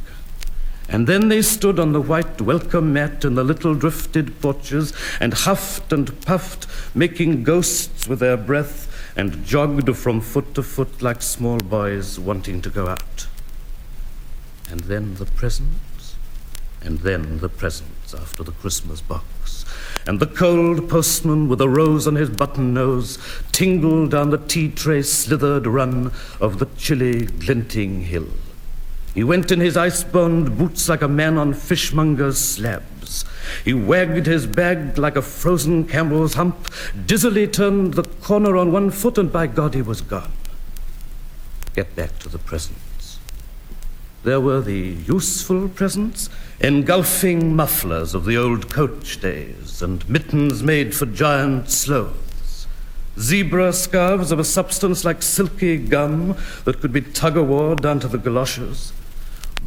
And 0.88 1.06
then 1.06 1.28
they 1.28 1.40
stood 1.40 1.78
on 1.78 1.92
the 1.92 2.00
white 2.00 2.40
welcome 2.40 2.92
mat 2.92 3.24
in 3.24 3.36
the 3.36 3.44
little 3.44 3.76
drifted 3.76 4.40
porches 4.40 4.92
and 5.20 5.32
huffed 5.32 5.92
and 5.92 6.20
puffed, 6.22 6.66
making 6.96 7.44
ghosts 7.44 8.08
with 8.08 8.18
their 8.18 8.36
breath, 8.36 8.88
and 9.16 9.44
jogged 9.44 9.96
from 9.96 10.20
foot 10.20 10.52
to 10.54 10.62
foot 10.64 11.00
like 11.00 11.22
small 11.22 11.58
boys 11.58 12.18
wanting 12.18 12.60
to 12.62 12.70
go 12.70 12.88
out. 12.88 13.28
And 14.68 14.80
then 14.80 15.14
the 15.14 15.26
presents, 15.26 15.78
and 16.82 16.98
then 17.00 17.38
the 17.38 17.48
presents 17.48 18.14
after 18.14 18.42
the 18.42 18.52
Christmas 18.52 19.00
box. 19.00 19.64
And 20.06 20.18
the 20.18 20.26
cold 20.26 20.88
postman 20.88 21.48
with 21.48 21.60
a 21.60 21.68
rose 21.68 22.06
on 22.06 22.14
his 22.14 22.30
button 22.30 22.72
nose 22.72 23.18
tingled 23.52 24.12
down 24.12 24.30
the 24.30 24.38
tea 24.38 24.70
tray 24.70 25.02
slithered 25.02 25.66
run 25.66 26.12
of 26.40 26.58
the 26.58 26.66
chilly, 26.76 27.26
glinting 27.26 28.02
hill. 28.02 28.28
He 29.14 29.24
went 29.24 29.50
in 29.50 29.60
his 29.60 29.76
ice-bound 29.76 30.56
boots 30.56 30.88
like 30.88 31.02
a 31.02 31.08
man 31.08 31.36
on 31.36 31.52
fishmonger's 31.52 32.38
slabs. 32.38 33.24
He 33.64 33.74
wagged 33.74 34.26
his 34.26 34.46
bag 34.46 34.96
like 34.96 35.16
a 35.16 35.22
frozen 35.22 35.84
camel's 35.84 36.34
hump, 36.34 36.72
dizzily 37.06 37.46
turned 37.48 37.94
the 37.94 38.04
corner 38.04 38.56
on 38.56 38.70
one 38.70 38.90
foot, 38.90 39.18
and 39.18 39.32
by 39.32 39.48
God 39.48 39.74
he 39.74 39.82
was 39.82 40.00
gone. 40.00 40.32
Get 41.74 41.94
back 41.96 42.18
to 42.20 42.28
the 42.28 42.38
presents. 42.38 42.80
There 44.22 44.40
were 44.40 44.60
the 44.60 44.96
useful 45.06 45.68
presents, 45.68 46.28
engulfing 46.60 47.56
mufflers 47.56 48.14
of 48.14 48.24
the 48.24 48.36
old 48.36 48.70
coach 48.70 49.20
days, 49.20 49.80
and 49.82 50.06
mittens 50.08 50.62
made 50.62 50.94
for 50.94 51.06
giant 51.06 51.70
sloths. 51.70 52.66
Zebra 53.18 53.72
scarves 53.72 54.30
of 54.30 54.38
a 54.38 54.44
substance 54.44 55.04
like 55.04 55.22
silky 55.22 55.76
gum 55.78 56.36
that 56.64 56.80
could 56.80 56.92
be 56.92 57.00
tug-o-war 57.00 57.76
down 57.76 58.00
to 58.00 58.08
the 58.08 58.18
galoshes 58.18 58.92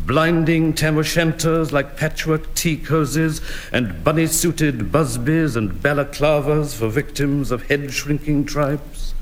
blinding 0.06 0.74
tam 0.74 0.98
o' 0.98 1.02
shanters 1.02 1.72
like 1.72 1.96
patchwork 1.96 2.54
tea 2.56 2.78
cozies, 2.78 3.42
and 3.72 4.04
bunny 4.04 4.28
suited 4.28 4.92
busbies 4.92 5.56
and 5.56 5.72
balaclavas 5.82 6.76
for 6.76 6.90
victims 6.90 7.52
of 7.52 7.64
head 7.68 7.92
shrinking 7.94 8.46
tribes. 8.46 9.13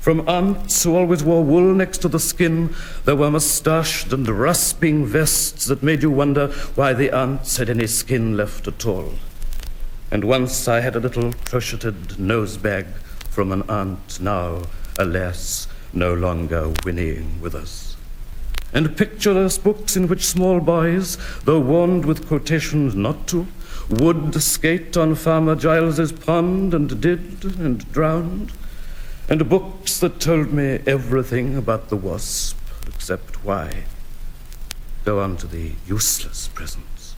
From 0.00 0.26
aunts 0.28 0.82
who 0.82 0.96
always 0.96 1.22
wore 1.22 1.44
wool 1.44 1.74
next 1.74 1.98
to 1.98 2.08
the 2.08 2.18
skin, 2.18 2.74
there 3.04 3.16
were 3.16 3.30
mustached 3.30 4.12
and 4.12 4.28
rasping 4.28 5.06
vests 5.06 5.66
that 5.66 5.82
made 5.82 6.02
you 6.02 6.10
wonder 6.10 6.48
why 6.74 6.92
the 6.92 7.10
aunts 7.10 7.58
had 7.58 7.70
any 7.70 7.86
skin 7.86 8.36
left 8.36 8.66
at 8.66 8.86
all. 8.86 9.14
And 10.10 10.24
once 10.24 10.66
I 10.66 10.80
had 10.80 10.96
a 10.96 11.00
little 11.00 11.32
crocheted 11.44 12.18
nose 12.18 12.56
bag 12.56 12.86
from 13.28 13.52
an 13.52 13.62
aunt 13.68 14.20
now, 14.20 14.62
alas, 14.98 15.68
no 15.92 16.14
longer 16.14 16.72
whinnying 16.82 17.40
with 17.40 17.54
us 17.54 17.90
and 18.72 18.96
pictureless 18.96 19.58
books 19.58 19.96
in 19.96 20.08
which 20.08 20.26
small 20.26 20.60
boys, 20.60 21.18
though 21.44 21.60
warned 21.60 22.04
with 22.04 22.26
quotations 22.26 22.94
not 22.94 23.26
to, 23.28 23.46
would 23.88 24.40
skate 24.40 24.96
on 24.96 25.14
Farmer 25.14 25.56
Giles's 25.56 26.12
pond 26.12 26.74
and 26.74 27.00
did 27.00 27.44
and 27.58 27.90
drowned, 27.92 28.52
and 29.30 29.48
books 29.48 30.00
that 30.00 30.20
told 30.20 30.52
me 30.52 30.80
everything 30.86 31.56
about 31.56 31.88
the 31.88 31.96
wasp 31.96 32.58
except 32.88 33.44
why. 33.44 33.84
Go 35.04 35.20
on 35.20 35.36
to 35.38 35.46
the 35.46 35.72
useless 35.86 36.48
presents. 36.48 37.14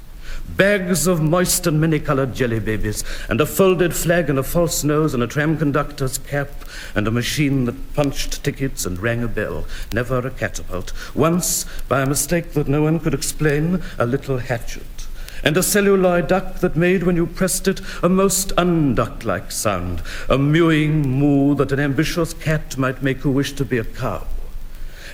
Bags 0.48 1.06
of 1.06 1.22
moist 1.22 1.66
and 1.66 1.80
many-colored 1.80 2.34
jelly 2.34 2.60
babies, 2.60 3.02
and 3.30 3.40
a 3.40 3.46
folded 3.46 3.94
flag 3.94 4.28
and 4.28 4.38
a 4.38 4.42
false 4.42 4.84
nose 4.84 5.14
and 5.14 5.22
a 5.22 5.26
tram 5.26 5.56
conductor's 5.56 6.18
cap, 6.18 6.50
and 6.94 7.08
a 7.08 7.10
machine 7.10 7.64
that 7.64 7.94
punched 7.94 8.44
tickets 8.44 8.84
and 8.84 8.98
rang 8.98 9.22
a 9.22 9.28
bell. 9.28 9.64
Never 9.92 10.18
a 10.18 10.30
catapult. 10.30 10.92
Once, 11.14 11.64
by 11.88 12.02
a 12.02 12.06
mistake 12.06 12.52
that 12.52 12.68
no 12.68 12.82
one 12.82 13.00
could 13.00 13.14
explain, 13.14 13.82
a 13.98 14.04
little 14.04 14.38
hatchet. 14.38 15.01
And 15.44 15.56
a 15.56 15.62
celluloid 15.62 16.28
duck 16.28 16.60
that 16.60 16.76
made, 16.76 17.02
when 17.02 17.16
you 17.16 17.26
pressed 17.26 17.66
it, 17.66 17.80
a 18.02 18.08
most 18.08 18.52
unduck-like 18.56 19.50
sound, 19.50 20.02
a 20.28 20.38
mewing 20.38 21.08
moo 21.08 21.54
that 21.56 21.72
an 21.72 21.80
ambitious 21.80 22.32
cat 22.32 22.76
might 22.76 23.02
make 23.02 23.18
who 23.18 23.30
wished 23.30 23.56
to 23.58 23.64
be 23.64 23.78
a 23.78 23.84
cow 23.84 24.26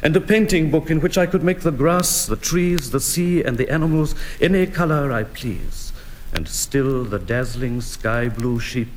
and 0.03 0.17
a 0.17 0.21
painting 0.21 0.71
book 0.71 0.91
in 0.91 1.01
which 1.01 1.19
I 1.19 1.27
could 1.27 1.43
make 1.43 1.61
the 1.61 1.73
grass, 1.73 2.27
the 2.27 2.37
trees, 2.37 2.91
the 2.91 3.01
sea, 3.01 3.43
and 3.43 3.59
the 3.59 3.69
animals 3.71 4.15
any 4.41 4.67
color 4.67 5.13
I 5.13 5.25
please. 5.25 5.93
And 6.33 6.49
still 6.49 7.05
the 7.05 7.19
dazzling 7.19 7.81
sky 7.81 8.29
blue 8.29 8.61
sheep 8.61 8.89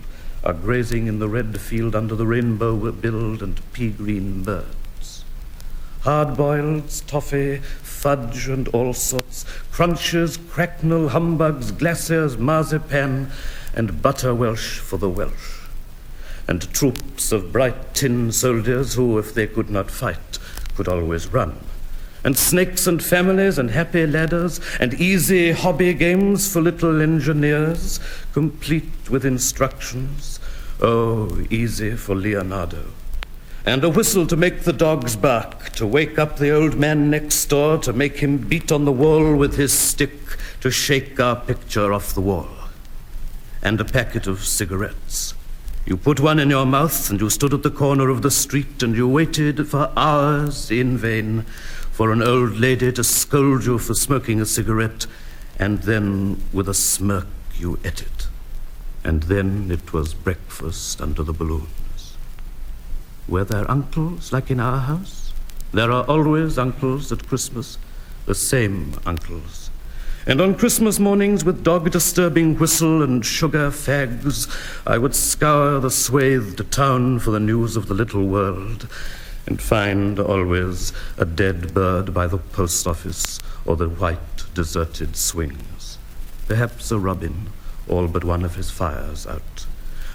are 0.44 0.54
grazing 0.54 1.08
in 1.08 1.20
the 1.20 1.30
red 1.30 1.60
field 1.60 1.96
under 1.96 2.16
the 2.16 2.28
rainbow 2.28 2.92
billed 2.92 3.42
and 3.42 3.60
pea 3.74 3.90
green 3.90 4.44
birds. 4.44 4.81
Hard 6.02 6.30
boileds, 6.30 7.06
toffee, 7.06 7.58
fudge, 7.58 8.48
and 8.48 8.68
all 8.70 8.92
sorts, 8.92 9.46
crunches, 9.72 10.36
cracknel, 10.36 11.10
humbugs, 11.10 11.72
glaciers, 11.72 12.40
marzipan, 12.40 13.30
and 13.76 14.02
butter 14.02 14.34
Welsh 14.34 14.80
for 14.80 14.98
the 14.98 15.10
Welsh. 15.10 15.60
And 16.48 16.74
troops 16.74 17.32
of 17.32 17.52
bright 17.52 17.94
tin 17.94 18.32
soldiers 18.32 18.96
who, 18.96 19.20
if 19.20 19.36
they 19.36 19.46
could 19.46 19.70
not 19.70 19.92
fight, 19.92 20.40
could 20.76 20.88
always 20.88 21.28
run. 21.28 21.60
And 22.24 22.36
snakes 22.36 22.88
and 22.88 23.04
families 23.04 23.60
and 23.60 23.70
happy 23.70 24.08
ladders 24.08 24.60
and 24.80 24.96
easy 24.96 25.52
hobby 25.52 25.94
games 25.94 26.52
for 26.52 26.62
little 26.62 27.00
engineers, 27.00 28.00
complete 28.34 29.10
with 29.12 29.24
instructions. 29.24 30.40
Oh, 30.82 31.46
easy 31.52 31.96
for 31.96 32.16
Leonardo. 32.16 32.86
And 33.66 33.84
a 33.84 33.90
whistle 33.90 34.26
to 34.28 34.36
make 34.36 34.62
the 34.62 34.74
dogs 34.74 35.16
bark, 35.16 35.70
to 35.72 35.86
wake 35.86 36.18
up 36.18 36.38
the 36.38 36.50
old 36.50 36.76
man 36.78 37.10
next 37.10 37.46
door, 37.46 37.78
to 37.80 37.94
make 37.94 38.18
him 38.18 38.38
beat 38.38 38.72
on 38.72 38.86
the 38.86 38.92
wall 38.92 39.36
with 39.36 39.56
his 39.56 39.72
stick, 39.72 40.38
to 40.62 40.72
shake 40.72 41.20
our 41.20 41.36
picture 41.36 41.94
off 41.94 42.14
the 42.14 42.22
wall. 42.22 42.50
And 43.62 43.80
a 43.80 43.86
packet 43.86 44.26
of 44.26 44.44
cigarettes 44.44 45.36
you 45.86 45.98
put 45.98 46.20
one 46.20 46.38
in 46.40 46.52
your 46.52 46.66
mouth, 46.66 47.10
and 47.10 47.20
you 47.20 47.30
stood 47.30 47.54
at 47.54 47.64
the 47.64 47.72
corner 47.72 48.10
of 48.10 48.22
the 48.22 48.30
street, 48.30 48.84
and 48.84 48.96
you 48.96 49.08
waited 49.08 49.68
for 49.68 49.92
hours 49.98 50.70
in 50.70 50.98
vain 50.98 51.42
for 51.92 52.12
an 52.12 52.22
old 52.22 52.58
lady 52.58 52.92
to 52.92 53.04
scold 53.04 53.66
you 53.66 53.80
for 53.80 53.96
smoking 53.96 54.40
a 54.40 54.46
cigarette, 54.46 55.08
and 55.58 55.80
then 55.84 56.42
with 56.54 56.70
a 56.70 56.74
smirk 56.74 57.28
you 57.58 57.80
ate 57.84 58.02
it. 58.02 58.28
And 59.04 59.24
then 59.24 59.72
it 59.72 59.92
was 59.92 60.14
breakfast 60.14 61.02
under 61.02 61.24
the 61.24 61.34
balloons. 61.34 61.81
Were 63.32 63.46
there 63.46 63.72
uncles 63.72 64.34
like 64.34 64.52
in 64.52 64.60
our 64.60 64.80
house? 64.80 65.32
There 65.72 65.90
are 65.90 66.04
always 66.04 66.58
uncles 66.58 67.14
at 67.14 67.30
Christmas, 67.30 67.78
the 68.26 68.36
same 68.36 69.00
uncles. 69.06 69.70
And 70.28 70.42
on 70.42 70.56
Christmas 70.56 71.00
mornings, 71.00 71.46
with 71.46 71.64
dog 71.64 71.90
disturbing 71.92 72.60
whistle 72.60 73.02
and 73.02 73.26
sugar 73.26 73.72
fags, 73.72 74.54
I 74.86 74.98
would 74.98 75.16
scour 75.16 75.80
the 75.80 75.90
swathed 75.90 76.70
town 76.74 77.20
for 77.20 77.32
the 77.32 77.40
news 77.40 77.78
of 77.78 77.88
the 77.88 77.94
little 77.94 78.28
world, 78.28 78.90
and 79.48 79.62
find 79.62 80.20
always 80.20 80.92
a 81.18 81.24
dead 81.24 81.74
bird 81.74 82.14
by 82.14 82.28
the 82.28 82.38
post 82.38 82.86
office 82.86 83.40
or 83.64 83.78
the 83.78 83.88
white 83.88 84.44
deserted 84.54 85.16
swings. 85.16 85.98
Perhaps 86.50 86.92
a 86.92 87.00
robin, 87.00 87.48
all 87.88 88.10
but 88.10 88.26
one 88.26 88.44
of 88.44 88.56
his 88.56 88.70
fires 88.70 89.26
out. 89.26 89.68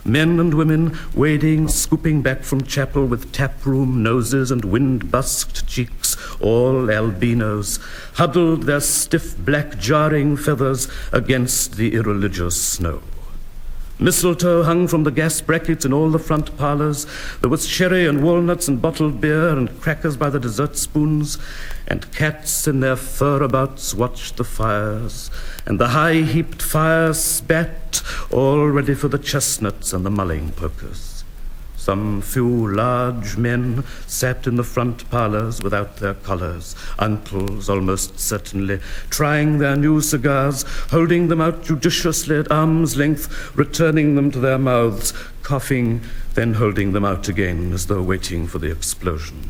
Men 0.07 0.39
and 0.39 0.55
women 0.55 0.97
wading, 1.15 1.67
scooping 1.67 2.23
back 2.23 2.45
from 2.45 2.63
chapel 2.63 3.07
with 3.07 3.33
taproom 3.33 4.05
noses 4.05 4.53
and 4.53 4.65
wind 4.65 5.11
busked 5.11 5.67
cheeks, 5.67 6.17
all 6.41 6.89
albinos, 6.89 7.81
huddled 8.15 8.63
their 8.63 8.79
stiff 8.79 9.37
black 9.37 9.79
jarring 9.79 10.37
feathers 10.37 10.87
against 11.13 11.77
the 11.77 11.95
irreligious 11.95 12.61
snow. 12.61 13.03
Mistletoe 13.99 14.62
hung 14.62 14.88
from 14.88 15.05
the 15.05 15.11
gas 15.11 15.41
brackets 15.41 15.87
in 15.87 15.93
all 15.95 16.11
the 16.11 16.19
front 16.19 16.55
parlors. 16.59 17.07
There 17.41 17.49
was 17.49 17.67
sherry 17.67 18.07
and 18.07 18.23
walnuts 18.23 18.69
and 18.69 18.81
bottled 18.81 19.23
beer 19.23 19.49
and 19.49 19.81
crackers 19.81 20.19
by 20.19 20.29
the 20.29 20.38
dessert 20.38 20.76
spoons, 20.76 21.38
and 21.88 22.12
cats 22.12 22.69
in 22.69 22.81
their 22.81 22.97
furabouts 22.97 23.95
watched 23.95 24.37
the 24.37 24.45
fires, 24.45 25.31
and 25.65 25.81
the 25.81 25.88
high 25.88 26.21
heaped 26.23 26.61
fires 26.61 27.19
spat, 27.19 28.03
all 28.31 28.69
ready 28.69 28.95
for 28.95 29.09
the 29.09 29.19
chestnuts 29.19 29.95
and 29.95 30.05
the 30.05 30.11
mulling 30.11 30.53
pokers. 30.53 31.15
Some 31.87 32.21
few 32.21 32.75
large 32.75 33.37
men 33.37 33.85
sat 34.09 34.49
in 34.49 34.57
the 34.57 34.64
front 34.64 35.09
parlors 35.09 35.62
without 35.62 35.99
their 35.99 36.14
collars, 36.14 36.75
uncles 36.99 37.71
almost 37.71 38.19
certainly, 38.19 38.81
trying 39.09 39.59
their 39.59 39.76
new 39.76 40.00
cigars, 40.00 40.64
holding 40.90 41.28
them 41.28 41.40
out 41.40 41.62
judiciously 41.62 42.38
at 42.38 42.50
arm's 42.50 42.97
length, 42.97 43.57
returning 43.57 44.16
them 44.16 44.33
to 44.33 44.40
their 44.40 44.59
mouths, 44.59 45.12
coughing, 45.45 46.00
then 46.35 46.55
holding 46.55 46.90
them 46.90 47.05
out 47.05 47.28
again 47.28 47.73
as 47.73 47.87
though 47.87 48.02
waiting 48.02 48.49
for 48.49 48.59
the 48.59 48.73
explosion. 48.73 49.49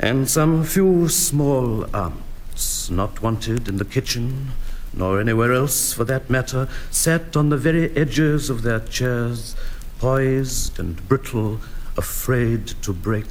And 0.00 0.30
some 0.30 0.64
few 0.64 1.06
small 1.10 1.84
aunts, 1.94 2.88
not 2.88 3.20
wanted 3.20 3.68
in 3.68 3.76
the 3.76 3.84
kitchen, 3.84 4.52
nor 4.94 5.20
anywhere 5.20 5.52
else 5.52 5.92
for 5.92 6.04
that 6.04 6.30
matter, 6.30 6.66
sat 6.90 7.36
on 7.36 7.50
the 7.50 7.58
very 7.58 7.94
edges 7.94 8.48
of 8.48 8.62
their 8.62 8.80
chairs, 8.80 9.54
poised 9.98 10.78
and 10.78 11.06
brittle, 11.08 11.60
afraid 11.96 12.66
to 12.82 12.92
break 12.92 13.26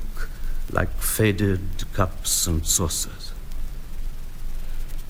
like 0.71 0.91
faded 0.97 1.61
cups 1.93 2.47
and 2.47 2.65
saucers. 2.65 3.31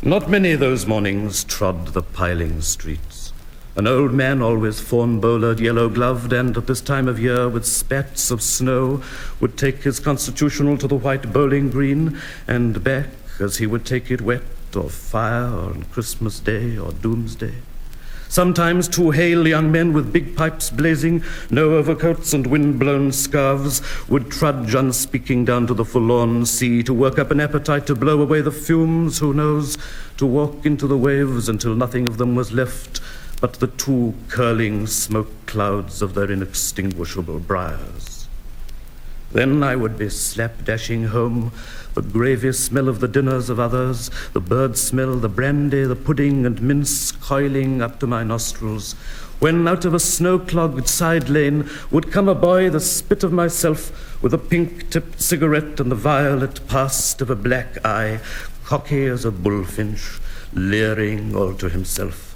Not 0.02 0.30
many 0.30 0.56
those 0.56 0.86
mornings 0.86 1.44
trod 1.44 1.88
the 1.88 2.02
piling 2.04 2.62
streets. 2.62 3.34
An 3.76 3.88
old 3.88 4.14
man, 4.14 4.42
always 4.42 4.80
fawn 4.80 5.20
bowlered, 5.20 5.60
yellow 5.60 5.90
gloved, 5.90 6.32
and 6.32 6.56
at 6.56 6.68
this 6.68 6.80
time 6.80 7.08
of 7.10 7.20
year 7.20 7.50
with 7.50 7.66
spats 7.66 8.32
of 8.32 8.42
snow, 8.42 9.04
would 9.42 9.58
take 9.58 9.84
his 9.84 10.00
constitutional 10.00 10.78
to 10.78 10.88
the 10.88 10.96
white 10.96 11.34
bowling 11.34 11.70
green 11.72 12.18
and 12.48 12.84
back 12.84 13.10
as 13.40 13.58
he 13.58 13.68
would 13.68 13.86
take 13.86 14.10
it 14.10 14.22
wet 14.22 14.44
or 14.76 14.90
fire 14.90 15.48
on 15.48 15.84
Christmas 15.92 16.40
Day 16.40 16.78
or 16.78 16.94
Doomsday. 16.94 17.56
Sometimes 18.28 18.88
two 18.88 19.12
hale 19.12 19.48
young 19.48 19.72
men 19.72 19.94
with 19.94 20.12
big 20.12 20.36
pipes 20.36 20.70
blazing, 20.70 21.24
no 21.50 21.76
overcoats 21.76 22.34
and 22.34 22.48
wind-blown 22.48 23.12
scarves, 23.12 23.82
would 24.10 24.30
trudge 24.30 24.74
unspeaking 24.74 25.46
down 25.46 25.68
to 25.68 25.74
the 25.74 25.86
forlorn 25.86 26.46
sea 26.46 26.84
to 26.84 26.94
work 26.94 27.18
up 27.18 27.32
an 27.32 27.40
appetite 27.40 27.88
to 27.88 27.96
blow 27.96 28.22
away 28.22 28.42
the 28.42 28.52
fumes, 28.52 29.20
who 29.20 29.34
knows, 29.34 29.78
to 30.18 30.26
walk 30.26 30.66
into 30.66 30.88
the 30.88 30.98
waves 30.98 31.48
until 31.48 31.76
nothing 31.76 32.08
of 32.08 32.18
them 32.18 32.36
was 32.36 32.52
left 32.52 33.00
but 33.42 33.54
the 33.56 33.68
two 33.68 34.14
curling 34.28 34.88
smoke 34.88 35.30
clouds 35.46 36.02
of 36.02 36.14
their 36.14 36.32
inextinguishable 36.32 37.40
briars. 37.40 38.28
Then 39.32 39.64
I 39.64 39.76
would 39.76 39.98
be 39.98 40.10
slap 40.10 40.64
dashing 40.64 41.06
home, 41.06 41.52
the 41.96 42.02
gravy 42.02 42.52
smell 42.52 42.90
of 42.90 43.00
the 43.00 43.08
dinners 43.08 43.50
of 43.50 43.60
others, 43.60 44.12
the 44.34 44.42
bird 44.42 44.78
smell, 44.78 45.16
the 45.16 45.30
brandy, 45.30 45.86
the 45.86 45.96
pudding, 45.96 46.46
and 46.46 46.62
mince 46.62 47.12
coiling 47.14 47.82
up 47.82 48.00
to 48.02 48.06
my 48.06 48.22
nostrils, 48.22 48.94
when 49.40 49.66
out 49.68 49.86
of 49.86 49.94
a 49.94 50.00
snow 50.00 50.38
clogged 50.38 50.88
side 50.88 51.30
lane 51.30 51.70
would 51.92 52.12
come 52.12 52.28
a 52.28 52.36
boy 52.36 52.70
the 52.70 52.82
spit 52.82 53.24
of 53.24 53.32
myself 53.32 54.22
with 54.22 54.34
a 54.34 54.38
pink 54.38 54.90
tipped 54.90 55.22
cigarette 55.22 55.80
and 55.80 55.90
the 55.90 55.96
violet 55.96 56.68
past 56.68 57.22
of 57.22 57.30
a 57.30 57.36
black 57.36 57.84
eye, 57.86 58.20
cocky 58.66 59.06
as 59.06 59.24
a 59.24 59.32
bullfinch, 59.32 60.20
leering 60.54 61.34
all 61.34 61.54
to 61.54 61.70
himself. 61.70 62.35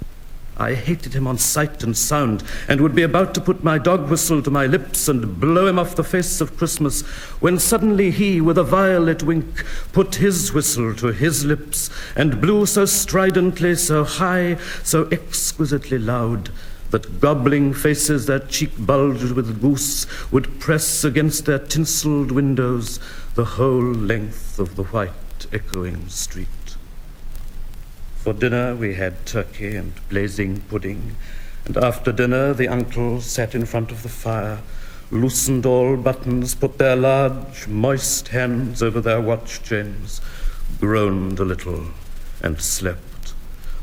I 0.60 0.74
hated 0.74 1.14
him 1.14 1.26
on 1.26 1.38
sight 1.38 1.82
and 1.82 1.96
sound, 1.96 2.42
and 2.68 2.82
would 2.82 2.94
be 2.94 3.02
about 3.02 3.32
to 3.34 3.40
put 3.40 3.64
my 3.64 3.78
dog 3.78 4.10
whistle 4.10 4.42
to 4.42 4.50
my 4.50 4.66
lips 4.66 5.08
and 5.08 5.40
blow 5.40 5.66
him 5.66 5.78
off 5.78 5.96
the 5.96 6.04
face 6.04 6.42
of 6.42 6.58
Christmas, 6.58 7.00
when 7.40 7.58
suddenly 7.58 8.10
he, 8.10 8.42
with 8.42 8.58
a 8.58 8.62
violet 8.62 9.22
wink, 9.22 9.64
put 9.92 10.16
his 10.16 10.52
whistle 10.52 10.94
to 10.96 11.06
his 11.06 11.46
lips, 11.46 11.88
and 12.14 12.42
blew 12.42 12.66
so 12.66 12.84
stridently, 12.84 13.74
so 13.74 14.04
high, 14.04 14.58
so 14.84 15.08
exquisitely 15.10 15.98
loud, 15.98 16.50
that 16.90 17.20
gobbling 17.20 17.72
faces 17.72 18.26
that 18.26 18.50
cheek 18.50 18.72
bulged 18.78 19.32
with 19.32 19.62
goose 19.62 20.06
would 20.30 20.60
press 20.60 21.04
against 21.04 21.46
their 21.46 21.58
tinselled 21.58 22.30
windows 22.30 23.00
the 23.34 23.46
whole 23.46 23.80
length 23.80 24.58
of 24.58 24.76
the 24.76 24.84
white 24.84 25.46
echoing 25.54 26.06
street. 26.08 26.59
For 28.22 28.34
dinner 28.34 28.74
we 28.74 28.96
had 28.96 29.24
turkey 29.24 29.76
and 29.76 29.94
blazing 30.10 30.60
pudding, 30.68 31.16
and 31.64 31.78
after 31.78 32.12
dinner 32.12 32.52
the 32.52 32.68
uncles 32.68 33.24
sat 33.24 33.54
in 33.54 33.64
front 33.64 33.90
of 33.90 34.02
the 34.02 34.10
fire, 34.10 34.58
loosened 35.10 35.64
all 35.64 35.96
buttons, 35.96 36.54
put 36.54 36.76
their 36.76 36.96
large, 36.96 37.66
moist 37.66 38.28
hands 38.28 38.82
over 38.82 39.00
their 39.00 39.22
watch 39.22 39.62
chains, 39.62 40.20
groaned 40.78 41.40
a 41.40 41.46
little, 41.46 41.86
and 42.42 42.60
slept. 42.60 43.32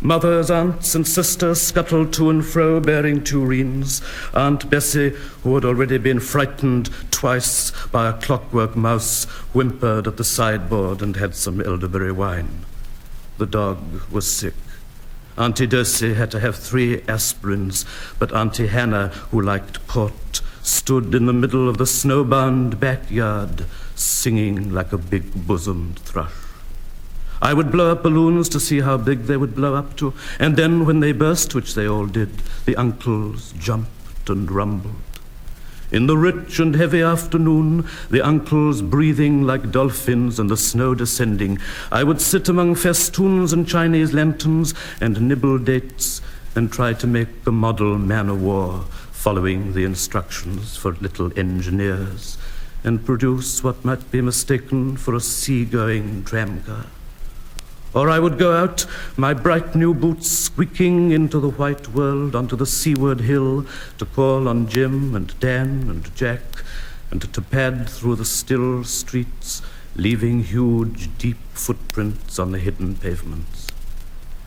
Mothers, 0.01 0.51
aunts, 0.51 0.93
and 0.93 1.07
sisters 1.07 1.59
scuttled 1.59 2.13
to 2.13 2.29
and 2.29 2.45
fro 2.45 2.79
bearing 2.79 3.21
tureens. 3.21 4.03
Aunt 4.35 4.69
Bessie, 4.69 5.15
who 5.41 5.55
had 5.55 5.65
already 5.65 5.97
been 5.97 6.19
frightened 6.19 6.91
twice 7.09 7.71
by 7.87 8.07
a 8.07 8.13
clockwork 8.13 8.75
mouse, 8.75 9.23
whimpered 9.51 10.05
at 10.05 10.17
the 10.17 10.23
sideboard 10.23 11.01
and 11.01 11.15
had 11.15 11.33
some 11.33 11.59
elderberry 11.59 12.11
wine. 12.11 12.66
The 13.37 13.45
dog 13.45 13.77
was 14.11 14.25
sick. 14.25 14.55
Auntie 15.37 15.67
Dosie 15.67 16.15
had 16.15 16.31
to 16.31 16.39
have 16.39 16.55
three 16.55 17.01
aspirins, 17.01 17.85
but 18.17 18.33
Auntie 18.33 18.67
Hannah, 18.67 19.09
who 19.29 19.39
liked 19.39 19.85
port, 19.85 20.41
stood 20.63 21.13
in 21.13 21.27
the 21.27 21.33
middle 21.33 21.69
of 21.69 21.77
the 21.77 21.83
snowbound 21.83 22.79
backyard, 22.79 23.65
singing 23.93 24.71
like 24.73 24.91
a 24.91 24.97
big 24.97 25.45
bosomed 25.47 25.99
thrush. 25.99 26.33
I 27.39 27.53
would 27.53 27.71
blow 27.71 27.91
up 27.91 28.01
balloons 28.01 28.49
to 28.49 28.59
see 28.59 28.81
how 28.81 28.97
big 28.97 29.23
they 29.25 29.37
would 29.37 29.53
blow 29.53 29.75
up 29.75 29.95
to, 29.97 30.15
and 30.39 30.57
then 30.57 30.85
when 30.85 30.99
they 31.01 31.11
burst, 31.11 31.53
which 31.53 31.75
they 31.75 31.87
all 31.87 32.07
did, 32.07 32.29
the 32.65 32.75
uncles 32.75 33.53
jumped 33.59 34.29
and 34.29 34.49
rumbled. 34.49 34.95
In 35.89 36.07
the 36.07 36.17
rich 36.17 36.59
and 36.59 36.75
heavy 36.75 37.01
afternoon, 37.01 37.87
the 38.09 38.21
uncles 38.21 38.81
breathing 38.81 39.43
like 39.43 39.71
dolphins 39.71 40.37
and 40.37 40.49
the 40.49 40.57
snow 40.57 40.93
descending, 40.93 41.59
I 41.91 42.03
would 42.03 42.19
sit 42.19 42.49
among 42.49 42.75
festoons 42.75 43.53
and 43.53 43.65
Chinese 43.65 44.13
lanterns 44.13 44.73
and 44.99 45.21
nibble 45.21 45.59
dates 45.59 46.21
and 46.55 46.69
try 46.71 46.91
to 46.91 47.07
make 47.07 47.29
a 47.45 47.51
model 47.51 47.97
man 47.97 48.29
o' 48.29 48.35
war 48.35 48.85
following 49.11 49.73
the 49.73 49.85
instructions 49.85 50.75
for 50.75 50.91
little 50.95 51.31
engineers 51.39 52.37
and 52.83 53.05
produce 53.05 53.63
what 53.63 53.85
might 53.85 54.11
be 54.11 54.19
mistaken 54.19 54.97
for 54.97 55.15
a 55.15 55.21
sea-going 55.21 56.23
tramcar. 56.23 56.85
Or 57.97 58.11
I 58.11 58.19
would 58.19 58.37
go 58.37 58.55
out, 58.55 58.85
my 59.15 59.33
bright 59.33 59.73
new 59.73 59.91
boots 59.91 60.29
squeaking 60.29 61.09
into 61.09 61.39
the 61.39 61.49
white 61.49 61.87
world 61.87 62.35
onto 62.35 62.55
the 62.55 62.67
seaward 62.67 63.21
hill 63.21 63.65
to 63.97 64.05
call 64.05 64.47
on 64.47 64.67
Jim 64.67 65.15
and 65.15 65.33
Dan 65.39 65.89
and 65.89 66.15
Jack 66.15 66.63
and 67.09 67.21
to 67.33 67.41
pad 67.41 67.89
through 67.89 68.17
the 68.17 68.23
still 68.23 68.83
streets, 68.83 69.63
leaving 69.95 70.43
huge, 70.43 71.09
deep 71.17 71.39
footprints 71.53 72.37
on 72.37 72.51
the 72.51 72.59
hidden 72.59 72.95
pavements. 72.97 73.65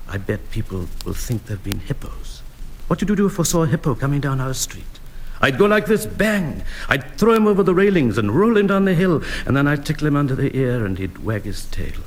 I 0.09 0.19
bet 0.19 0.53
people 0.53 0.87
will 1.05 1.15
think 1.15 1.47
there 1.47 1.57
have 1.57 1.65
been 1.65 1.81
hippos. 1.81 2.43
What 2.87 3.01
would 3.01 3.09
you 3.09 3.17
do 3.17 3.27
if 3.27 3.41
I 3.41 3.43
saw 3.43 3.65
a 3.65 3.67
hippo 3.67 3.97
coming 3.97 4.21
down 4.21 4.41
our 4.41 4.55
street? 4.55 5.01
I'd 5.41 5.59
go 5.59 5.67
like 5.67 5.87
this, 5.87 6.07
bang! 6.07 6.63
I'd 6.89 7.19
throw 7.19 7.35
him 7.35 7.49
over 7.49 7.65
the 7.65 7.75
railings 7.75 8.17
and 8.17 8.31
roll 8.31 8.57
him 8.57 8.69
down 8.69 8.85
the 8.85 8.95
hill, 8.95 9.25
and 9.45 9.57
then 9.57 9.67
I'd 9.67 9.85
tickle 9.85 10.07
him 10.07 10.15
under 10.15 10.37
the 10.37 10.57
ear 10.57 10.87
and 10.87 10.99
he'd 10.99 11.25
wag 11.25 11.43
his 11.43 11.65
tail. 11.65 11.99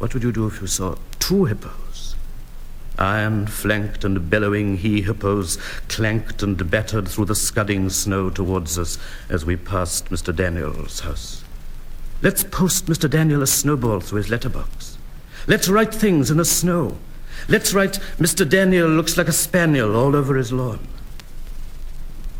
What 0.00 0.14
would 0.14 0.22
you 0.22 0.32
do 0.32 0.46
if 0.46 0.62
you 0.62 0.66
saw 0.66 0.96
two 1.18 1.44
hippos? 1.44 2.16
Iron 2.98 3.46
flanked 3.46 4.02
and 4.02 4.30
bellowing 4.30 4.78
he 4.78 5.02
hippos 5.02 5.58
clanked 5.88 6.42
and 6.42 6.70
battered 6.70 7.06
through 7.06 7.26
the 7.26 7.34
scudding 7.34 7.90
snow 7.90 8.30
towards 8.30 8.78
us 8.78 8.96
as 9.28 9.44
we 9.44 9.56
passed 9.56 10.06
Mr. 10.06 10.34
Daniel's 10.34 11.00
house. 11.00 11.44
Let's 12.22 12.44
post 12.44 12.86
Mr. 12.86 13.10
Daniel 13.10 13.42
a 13.42 13.46
snowball 13.46 14.00
through 14.00 14.22
his 14.22 14.30
letterbox. 14.30 14.96
Let's 15.46 15.68
write 15.68 15.94
things 15.94 16.30
in 16.30 16.38
the 16.38 16.46
snow. 16.46 16.96
Let's 17.46 17.74
write 17.74 18.00
Mr. 18.16 18.48
Daniel 18.48 18.88
looks 18.88 19.18
like 19.18 19.28
a 19.28 19.32
spaniel 19.32 19.94
all 19.96 20.16
over 20.16 20.34
his 20.34 20.50
lawn. 20.50 20.80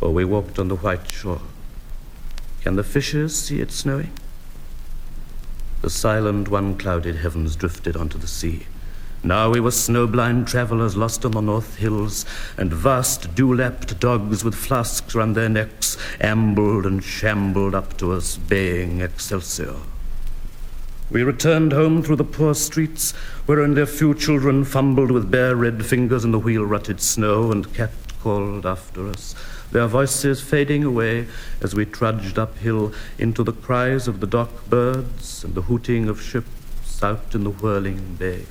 Or 0.00 0.14
we 0.14 0.24
walked 0.24 0.58
on 0.58 0.68
the 0.68 0.76
white 0.76 1.12
shore. 1.12 1.42
Can 2.62 2.76
the 2.76 2.84
fishes 2.84 3.38
see 3.38 3.60
it 3.60 3.70
snowing? 3.70 4.12
The 5.82 5.90
silent, 5.90 6.48
one 6.48 6.76
clouded 6.76 7.16
heavens 7.16 7.56
drifted 7.56 7.96
onto 7.96 8.18
the 8.18 8.26
sea. 8.26 8.66
Now 9.22 9.50
we 9.50 9.60
were 9.60 9.70
snowblind 9.70 10.46
travelers 10.46 10.96
lost 10.96 11.24
on 11.24 11.32
the 11.32 11.40
north 11.40 11.76
hills, 11.76 12.24
and 12.56 12.72
vast 12.72 13.34
dew-lapped 13.34 13.98
dogs 14.00 14.44
with 14.44 14.54
flasks 14.54 15.14
round 15.14 15.36
their 15.36 15.48
necks 15.48 15.96
ambled 16.20 16.86
and 16.86 17.02
shambled 17.02 17.74
up 17.74 17.96
to 17.98 18.12
us, 18.12 18.36
baying 18.36 19.00
Excelsior. 19.00 19.76
We 21.10 21.22
returned 21.22 21.72
home 21.72 22.02
through 22.02 22.16
the 22.16 22.24
poor 22.24 22.54
streets, 22.54 23.12
where 23.46 23.60
only 23.60 23.82
a 23.82 23.86
few 23.86 24.14
children 24.14 24.64
fumbled 24.64 25.10
with 25.10 25.30
bare 25.30 25.56
red 25.56 25.84
fingers 25.84 26.24
in 26.24 26.30
the 26.30 26.38
wheel-rutted 26.38 27.00
snow, 27.00 27.50
and 27.50 27.72
cat 27.74 27.90
called 28.22 28.66
after 28.66 29.09
us, 29.09 29.35
their 29.72 29.87
voices 29.87 30.40
fading 30.40 30.85
away 30.85 31.26
as 31.61 31.74
we 31.74 31.85
trudged 31.85 32.38
uphill 32.38 32.92
into 33.18 33.42
the 33.42 33.52
cries 33.52 34.09
of 34.09 34.20
the 34.20 34.26
dock 34.26 34.68
birds 34.68 35.44
and 35.44 35.54
the 35.54 35.62
hooting 35.62 36.09
of 36.09 36.20
ships 36.20 37.02
out 37.02 37.35
in 37.35 37.44
the 37.44 37.50
whirling 37.50 38.16
bay. 38.18 38.46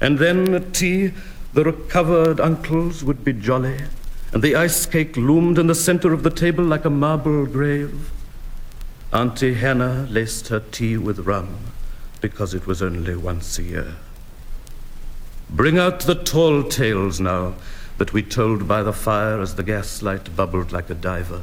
And 0.00 0.18
then 0.18 0.54
at 0.54 0.74
tea, 0.74 1.12
the 1.52 1.64
recovered 1.64 2.40
uncles 2.40 3.02
would 3.02 3.24
be 3.24 3.32
jolly, 3.32 3.80
and 4.32 4.42
the 4.42 4.54
ice 4.54 4.86
cake 4.86 5.16
loomed 5.16 5.58
in 5.58 5.66
the 5.66 5.74
center 5.74 6.12
of 6.12 6.22
the 6.22 6.30
table 6.30 6.64
like 6.64 6.84
a 6.84 6.90
marble 6.90 7.46
grave. 7.46 8.10
Auntie 9.12 9.54
Hannah 9.54 10.06
laced 10.10 10.48
her 10.48 10.60
tea 10.60 10.96
with 10.98 11.20
rum 11.20 11.56
because 12.20 12.52
it 12.52 12.66
was 12.66 12.82
only 12.82 13.16
once 13.16 13.58
a 13.58 13.62
year. 13.62 13.94
Bring 15.48 15.78
out 15.78 16.00
the 16.00 16.14
tall 16.14 16.62
tales 16.62 17.18
now 17.18 17.54
that 17.98 18.12
we 18.12 18.22
told 18.22 18.66
by 18.66 18.82
the 18.82 18.92
fire 18.92 19.40
as 19.40 19.56
the 19.56 19.62
gaslight 19.62 20.34
bubbled 20.34 20.72
like 20.72 20.88
a 20.88 20.94
diver. 20.94 21.42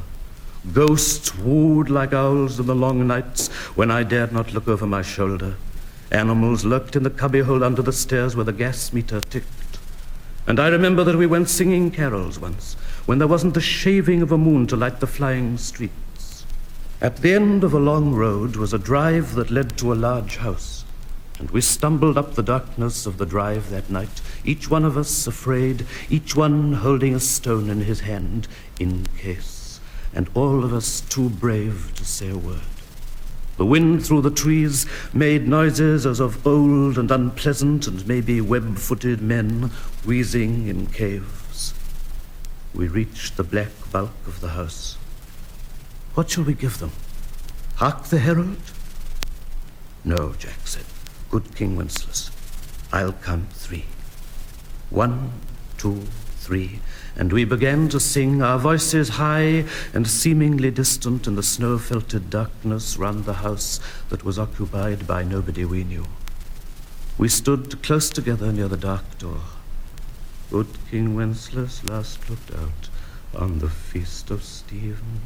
Ghosts 0.73 1.35
wooed 1.35 1.89
like 1.89 2.13
owls 2.13 2.59
in 2.59 2.65
the 2.65 2.73
long 2.73 3.05
nights 3.05 3.49
when 3.75 3.91
I 3.91 4.03
dared 4.03 4.31
not 4.31 4.53
look 4.53 4.67
over 4.67 4.87
my 4.87 5.03
shoulder. 5.03 5.55
Animals 6.11 6.65
lurked 6.65 6.95
in 6.95 7.03
the 7.03 7.09
cubbyhole 7.09 7.63
under 7.63 7.81
the 7.81 7.93
stairs 7.93 8.35
where 8.35 8.45
the 8.45 8.53
gas 8.53 8.93
meter 8.93 9.21
ticked. 9.21 9.77
And 10.47 10.59
I 10.59 10.69
remember 10.69 11.03
that 11.03 11.17
we 11.17 11.27
went 11.27 11.49
singing 11.49 11.91
carols 11.91 12.39
once, 12.39 12.75
when 13.05 13.17
there 13.19 13.27
wasn't 13.27 13.53
the 13.53 13.61
shaving 13.61 14.21
of 14.21 14.31
a 14.31 14.37
moon 14.37 14.65
to 14.67 14.75
light 14.75 14.99
the 14.99 15.07
flying 15.07 15.57
streets. 15.57 16.45
At 17.01 17.17
the 17.17 17.33
end 17.33 17.63
of 17.63 17.73
a 17.73 17.79
long 17.79 18.13
road 18.13 18.55
was 18.55 18.73
a 18.73 18.79
drive 18.79 19.35
that 19.35 19.51
led 19.51 19.77
to 19.77 19.91
a 19.91 19.95
large 19.95 20.37
house, 20.37 20.84
and 21.39 21.51
we 21.51 21.61
stumbled 21.61 22.17
up 22.17 22.35
the 22.35 22.43
darkness 22.43 23.05
of 23.05 23.17
the 23.17 23.25
drive 23.25 23.69
that 23.69 23.89
night, 23.89 24.21
each 24.45 24.69
one 24.69 24.85
of 24.85 24.97
us 24.97 25.27
afraid, 25.27 25.85
each 26.09 26.35
one 26.35 26.73
holding 26.73 27.13
a 27.13 27.19
stone 27.19 27.69
in 27.69 27.81
his 27.81 28.01
hand 28.01 28.47
in 28.79 29.05
case, 29.17 29.79
and 30.13 30.29
all 30.33 30.63
of 30.63 30.73
us 30.73 31.01
too 31.01 31.29
brave 31.29 31.91
to 31.95 32.05
say 32.05 32.29
a 32.29 32.37
word. 32.37 32.61
The 33.57 33.65
wind 33.65 34.05
through 34.05 34.21
the 34.21 34.31
trees 34.31 34.85
made 35.13 35.47
noises 35.47 36.05
as 36.05 36.19
of 36.19 36.45
old 36.45 36.97
and 36.97 37.09
unpleasant 37.09 37.87
and 37.87 38.05
maybe 38.05 38.41
web 38.41 38.77
footed 38.77 39.21
men 39.21 39.71
wheezing 40.05 40.67
in 40.67 40.87
caves. 40.87 41.73
We 42.73 42.89
reached 42.89 43.37
the 43.37 43.45
black 43.45 43.71
bulk 43.91 44.11
of 44.27 44.41
the 44.41 44.49
house. 44.49 44.97
What 46.15 46.29
shall 46.29 46.43
we 46.43 46.53
give 46.53 46.79
them? 46.79 46.91
Hark 47.75 48.05
the 48.05 48.19
herald? 48.19 48.57
No, 50.03 50.33
Jack 50.37 50.67
said. 50.67 50.85
Good 51.35 51.53
King 51.53 51.75
Wenceslas. 51.75 52.31
I'll 52.93 53.11
count 53.11 53.51
three. 53.51 53.83
One, 54.89 55.33
two, 55.77 56.03
three 56.37 56.79
and 57.17 57.33
we 57.33 57.43
began 57.43 57.89
to 57.89 57.99
sing, 57.99 58.41
our 58.41 58.57
voices 58.57 59.09
high 59.09 59.65
and 59.93 60.07
seemingly 60.07 60.71
distant 60.71 61.27
in 61.27 61.35
the 61.35 61.43
snow 61.43 61.77
filtered 61.77 62.29
darkness 62.29 62.95
round 62.95 63.25
the 63.25 63.33
house 63.33 63.81
that 64.07 64.23
was 64.23 64.39
occupied 64.39 65.05
by 65.05 65.23
nobody 65.23 65.65
we 65.65 65.83
knew. 65.83 66.05
We 67.17 67.27
stood 67.27 67.83
close 67.83 68.09
together 68.09 68.53
near 68.53 68.69
the 68.69 68.77
dark 68.77 69.17
door. 69.17 69.41
Good 70.49 70.69
King 70.89 71.15
Wenceslas 71.15 71.83
last 71.89 72.29
looked 72.29 72.53
out 72.55 72.87
on 73.35 73.59
the 73.59 73.69
feast 73.69 74.31
of 74.31 74.41
Stephen. 74.41 75.19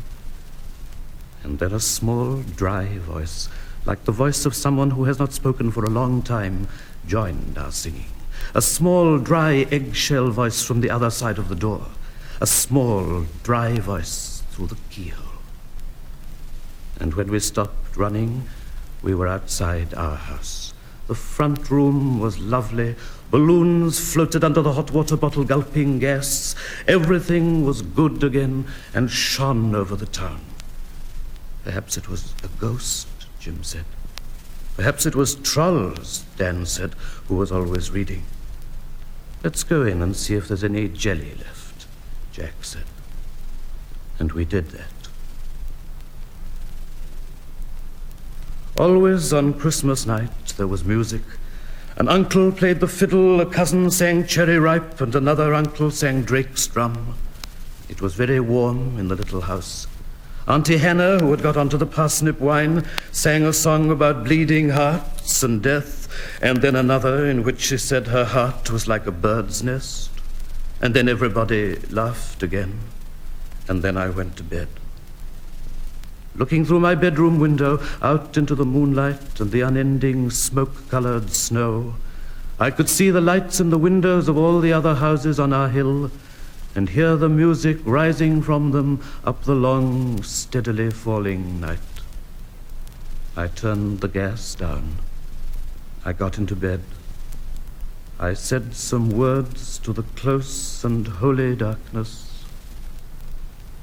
And 1.44 1.60
then 1.60 1.72
a 1.72 1.80
small, 1.80 2.38
dry 2.42 2.98
voice, 2.98 3.48
like 3.86 4.04
the 4.06 4.12
voice 4.12 4.46
of 4.46 4.56
someone 4.56 4.92
who 4.92 5.06
has 5.06 5.20
not 5.20 5.34
spoken 5.34 5.72
for 5.72 5.84
a 5.84 5.90
long 5.90 6.22
time, 6.22 6.68
joined 7.08 7.58
our 7.58 7.72
singing. 7.72 8.12
A 8.54 8.62
small, 8.62 9.18
dry 9.18 9.68
eggshell 9.72 10.30
voice 10.30 10.64
from 10.64 10.82
the 10.82 10.90
other 10.90 11.10
side 11.10 11.38
of 11.38 11.50
the 11.50 11.56
door. 11.56 11.86
A 12.42 12.48
small, 12.48 13.26
dry 13.44 13.80
voice 13.80 14.44
through 14.52 14.68
the 14.68 14.78
keyhole. 14.90 15.26
And 17.00 17.14
when 17.14 17.30
we 17.30 17.40
stopped 17.40 17.96
running, 17.98 18.48
we 19.02 19.16
were 19.16 19.28
outside 19.28 19.94
our 19.94 20.16
house. 20.16 20.74
The 21.08 21.16
front 21.16 21.72
room 21.72 22.20
was 22.20 22.38
lovely. 22.40 22.96
Balloons 23.32 24.00
floated 24.00 24.44
under 24.44 24.62
the 24.62 24.74
hot 24.74 24.92
water 24.92 25.18
bottle, 25.18 25.44
gulping 25.44 26.00
gas. 26.00 26.56
Everything 26.88 27.66
was 27.66 27.82
good 27.82 28.24
again 28.24 28.66
and 28.94 29.10
shone 29.10 29.74
over 29.74 29.96
the 29.96 30.06
town. 30.06 30.42
Perhaps 31.64 31.98
it 31.98 32.10
was 32.10 32.34
a 32.44 32.48
ghost, 32.60 33.08
Jim 33.40 33.64
said. 33.64 33.86
Perhaps 34.76 35.06
it 35.06 35.16
was 35.16 35.36
trolls, 35.36 36.26
Dan 36.38 36.66
said, 36.66 36.94
who 37.28 37.36
was 37.36 37.52
always 37.52 37.92
reading. 37.92 38.24
Let's 39.44 39.64
go 39.64 39.84
in 39.84 40.02
and 40.02 40.16
see 40.16 40.36
if 40.36 40.48
there's 40.48 40.64
any 40.64 40.88
jelly 40.88 41.34
left, 41.36 41.86
Jack 42.32 42.54
said. 42.62 42.86
And 44.20 44.34
we 44.34 44.46
did 44.46 44.70
that. 44.70 45.10
Always 48.78 49.34
on 49.34 49.54
Christmas 49.54 50.06
night 50.06 50.54
there 50.58 50.68
was 50.68 50.86
music. 50.86 51.22
An 51.98 52.08
uncle 52.08 52.52
played 52.52 52.80
the 52.80 52.88
fiddle, 52.88 53.42
a 53.42 53.46
cousin 53.46 53.92
sang 53.92 54.26
Cherry 54.26 54.58
Ripe, 54.58 55.02
and 55.02 55.14
another 55.16 55.54
uncle 55.54 55.92
sang 55.92 56.24
Drake's 56.24 56.66
drum. 56.68 57.16
It 57.90 58.02
was 58.02 58.14
very 58.14 58.40
warm 58.40 58.98
in 58.98 59.10
the 59.10 59.16
little 59.16 59.42
house. 59.42 59.88
Auntie 60.50 60.78
Hannah, 60.78 61.20
who 61.20 61.32
had 61.32 61.44
got 61.44 61.56
onto 61.56 61.78
the 61.78 61.86
parsnip 61.86 62.40
wine, 62.42 62.84
sang 63.12 63.44
a 63.44 63.54
song 63.54 63.92
about 63.92 64.24
bleeding 64.24 64.70
hearts 64.70 65.44
and 65.44 65.62
death 65.62 66.00
and 66.42 66.62
then 66.62 66.76
another 66.76 67.26
in 67.26 67.44
which 67.44 67.62
she 67.62 67.78
said 67.78 68.08
her 68.08 68.26
heart 68.26 68.72
was 68.72 68.88
like 68.88 69.06
a 69.06 69.12
bird's 69.12 69.64
nest, 69.64 70.10
and 70.82 70.94
then 70.94 71.10
everybody 71.10 71.76
laughed 71.90 72.44
again, 72.44 72.80
and 73.68 73.82
then 73.82 73.98
I 73.98 74.10
went 74.10 74.38
to 74.38 74.44
bed. 74.44 74.68
Looking 76.36 76.64
through 76.64 76.80
my 76.80 76.96
bedroom 76.96 77.40
window 77.40 77.82
out 78.02 78.38
into 78.38 78.56
the 78.56 78.66
moonlight 78.66 79.40
and 79.40 79.52
the 79.52 79.62
unending 79.62 80.32
smoke 80.32 80.90
colored 80.90 81.32
snow, 81.32 81.96
I 82.60 82.72
could 82.72 82.90
see 82.90 83.10
the 83.10 83.22
lights 83.22 83.60
in 83.60 83.70
the 83.70 83.78
windows 83.78 84.28
of 84.28 84.38
all 84.38 84.60
the 84.60 84.74
other 84.74 84.96
houses 84.96 85.40
on 85.40 85.54
our 85.54 85.70
hill 85.70 86.12
and 86.76 86.90
hear 86.90 87.16
the 87.16 87.30
music 87.30 87.78
rising 87.84 88.42
from 88.42 88.72
them 88.72 89.02
up 89.24 89.44
the 89.44 89.56
long, 89.56 90.22
steadily 90.24 90.92
falling 90.92 91.60
night. 91.60 91.80
I 93.36 93.48
turned 93.48 94.02
the 94.02 94.08
gas 94.08 94.56
down. 94.56 94.96
I 96.06 96.14
got 96.14 96.38
into 96.38 96.56
bed. 96.56 96.82
I 98.20 98.34
said 98.34 98.76
some 98.76 99.10
words 99.10 99.80
to 99.80 99.94
the 99.94 100.04
close 100.04 100.84
and 100.84 101.08
holy 101.08 101.56
darkness, 101.56 102.46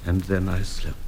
and 0.05 0.21
then 0.23 0.49
I 0.49 0.63
slept. 0.63 1.06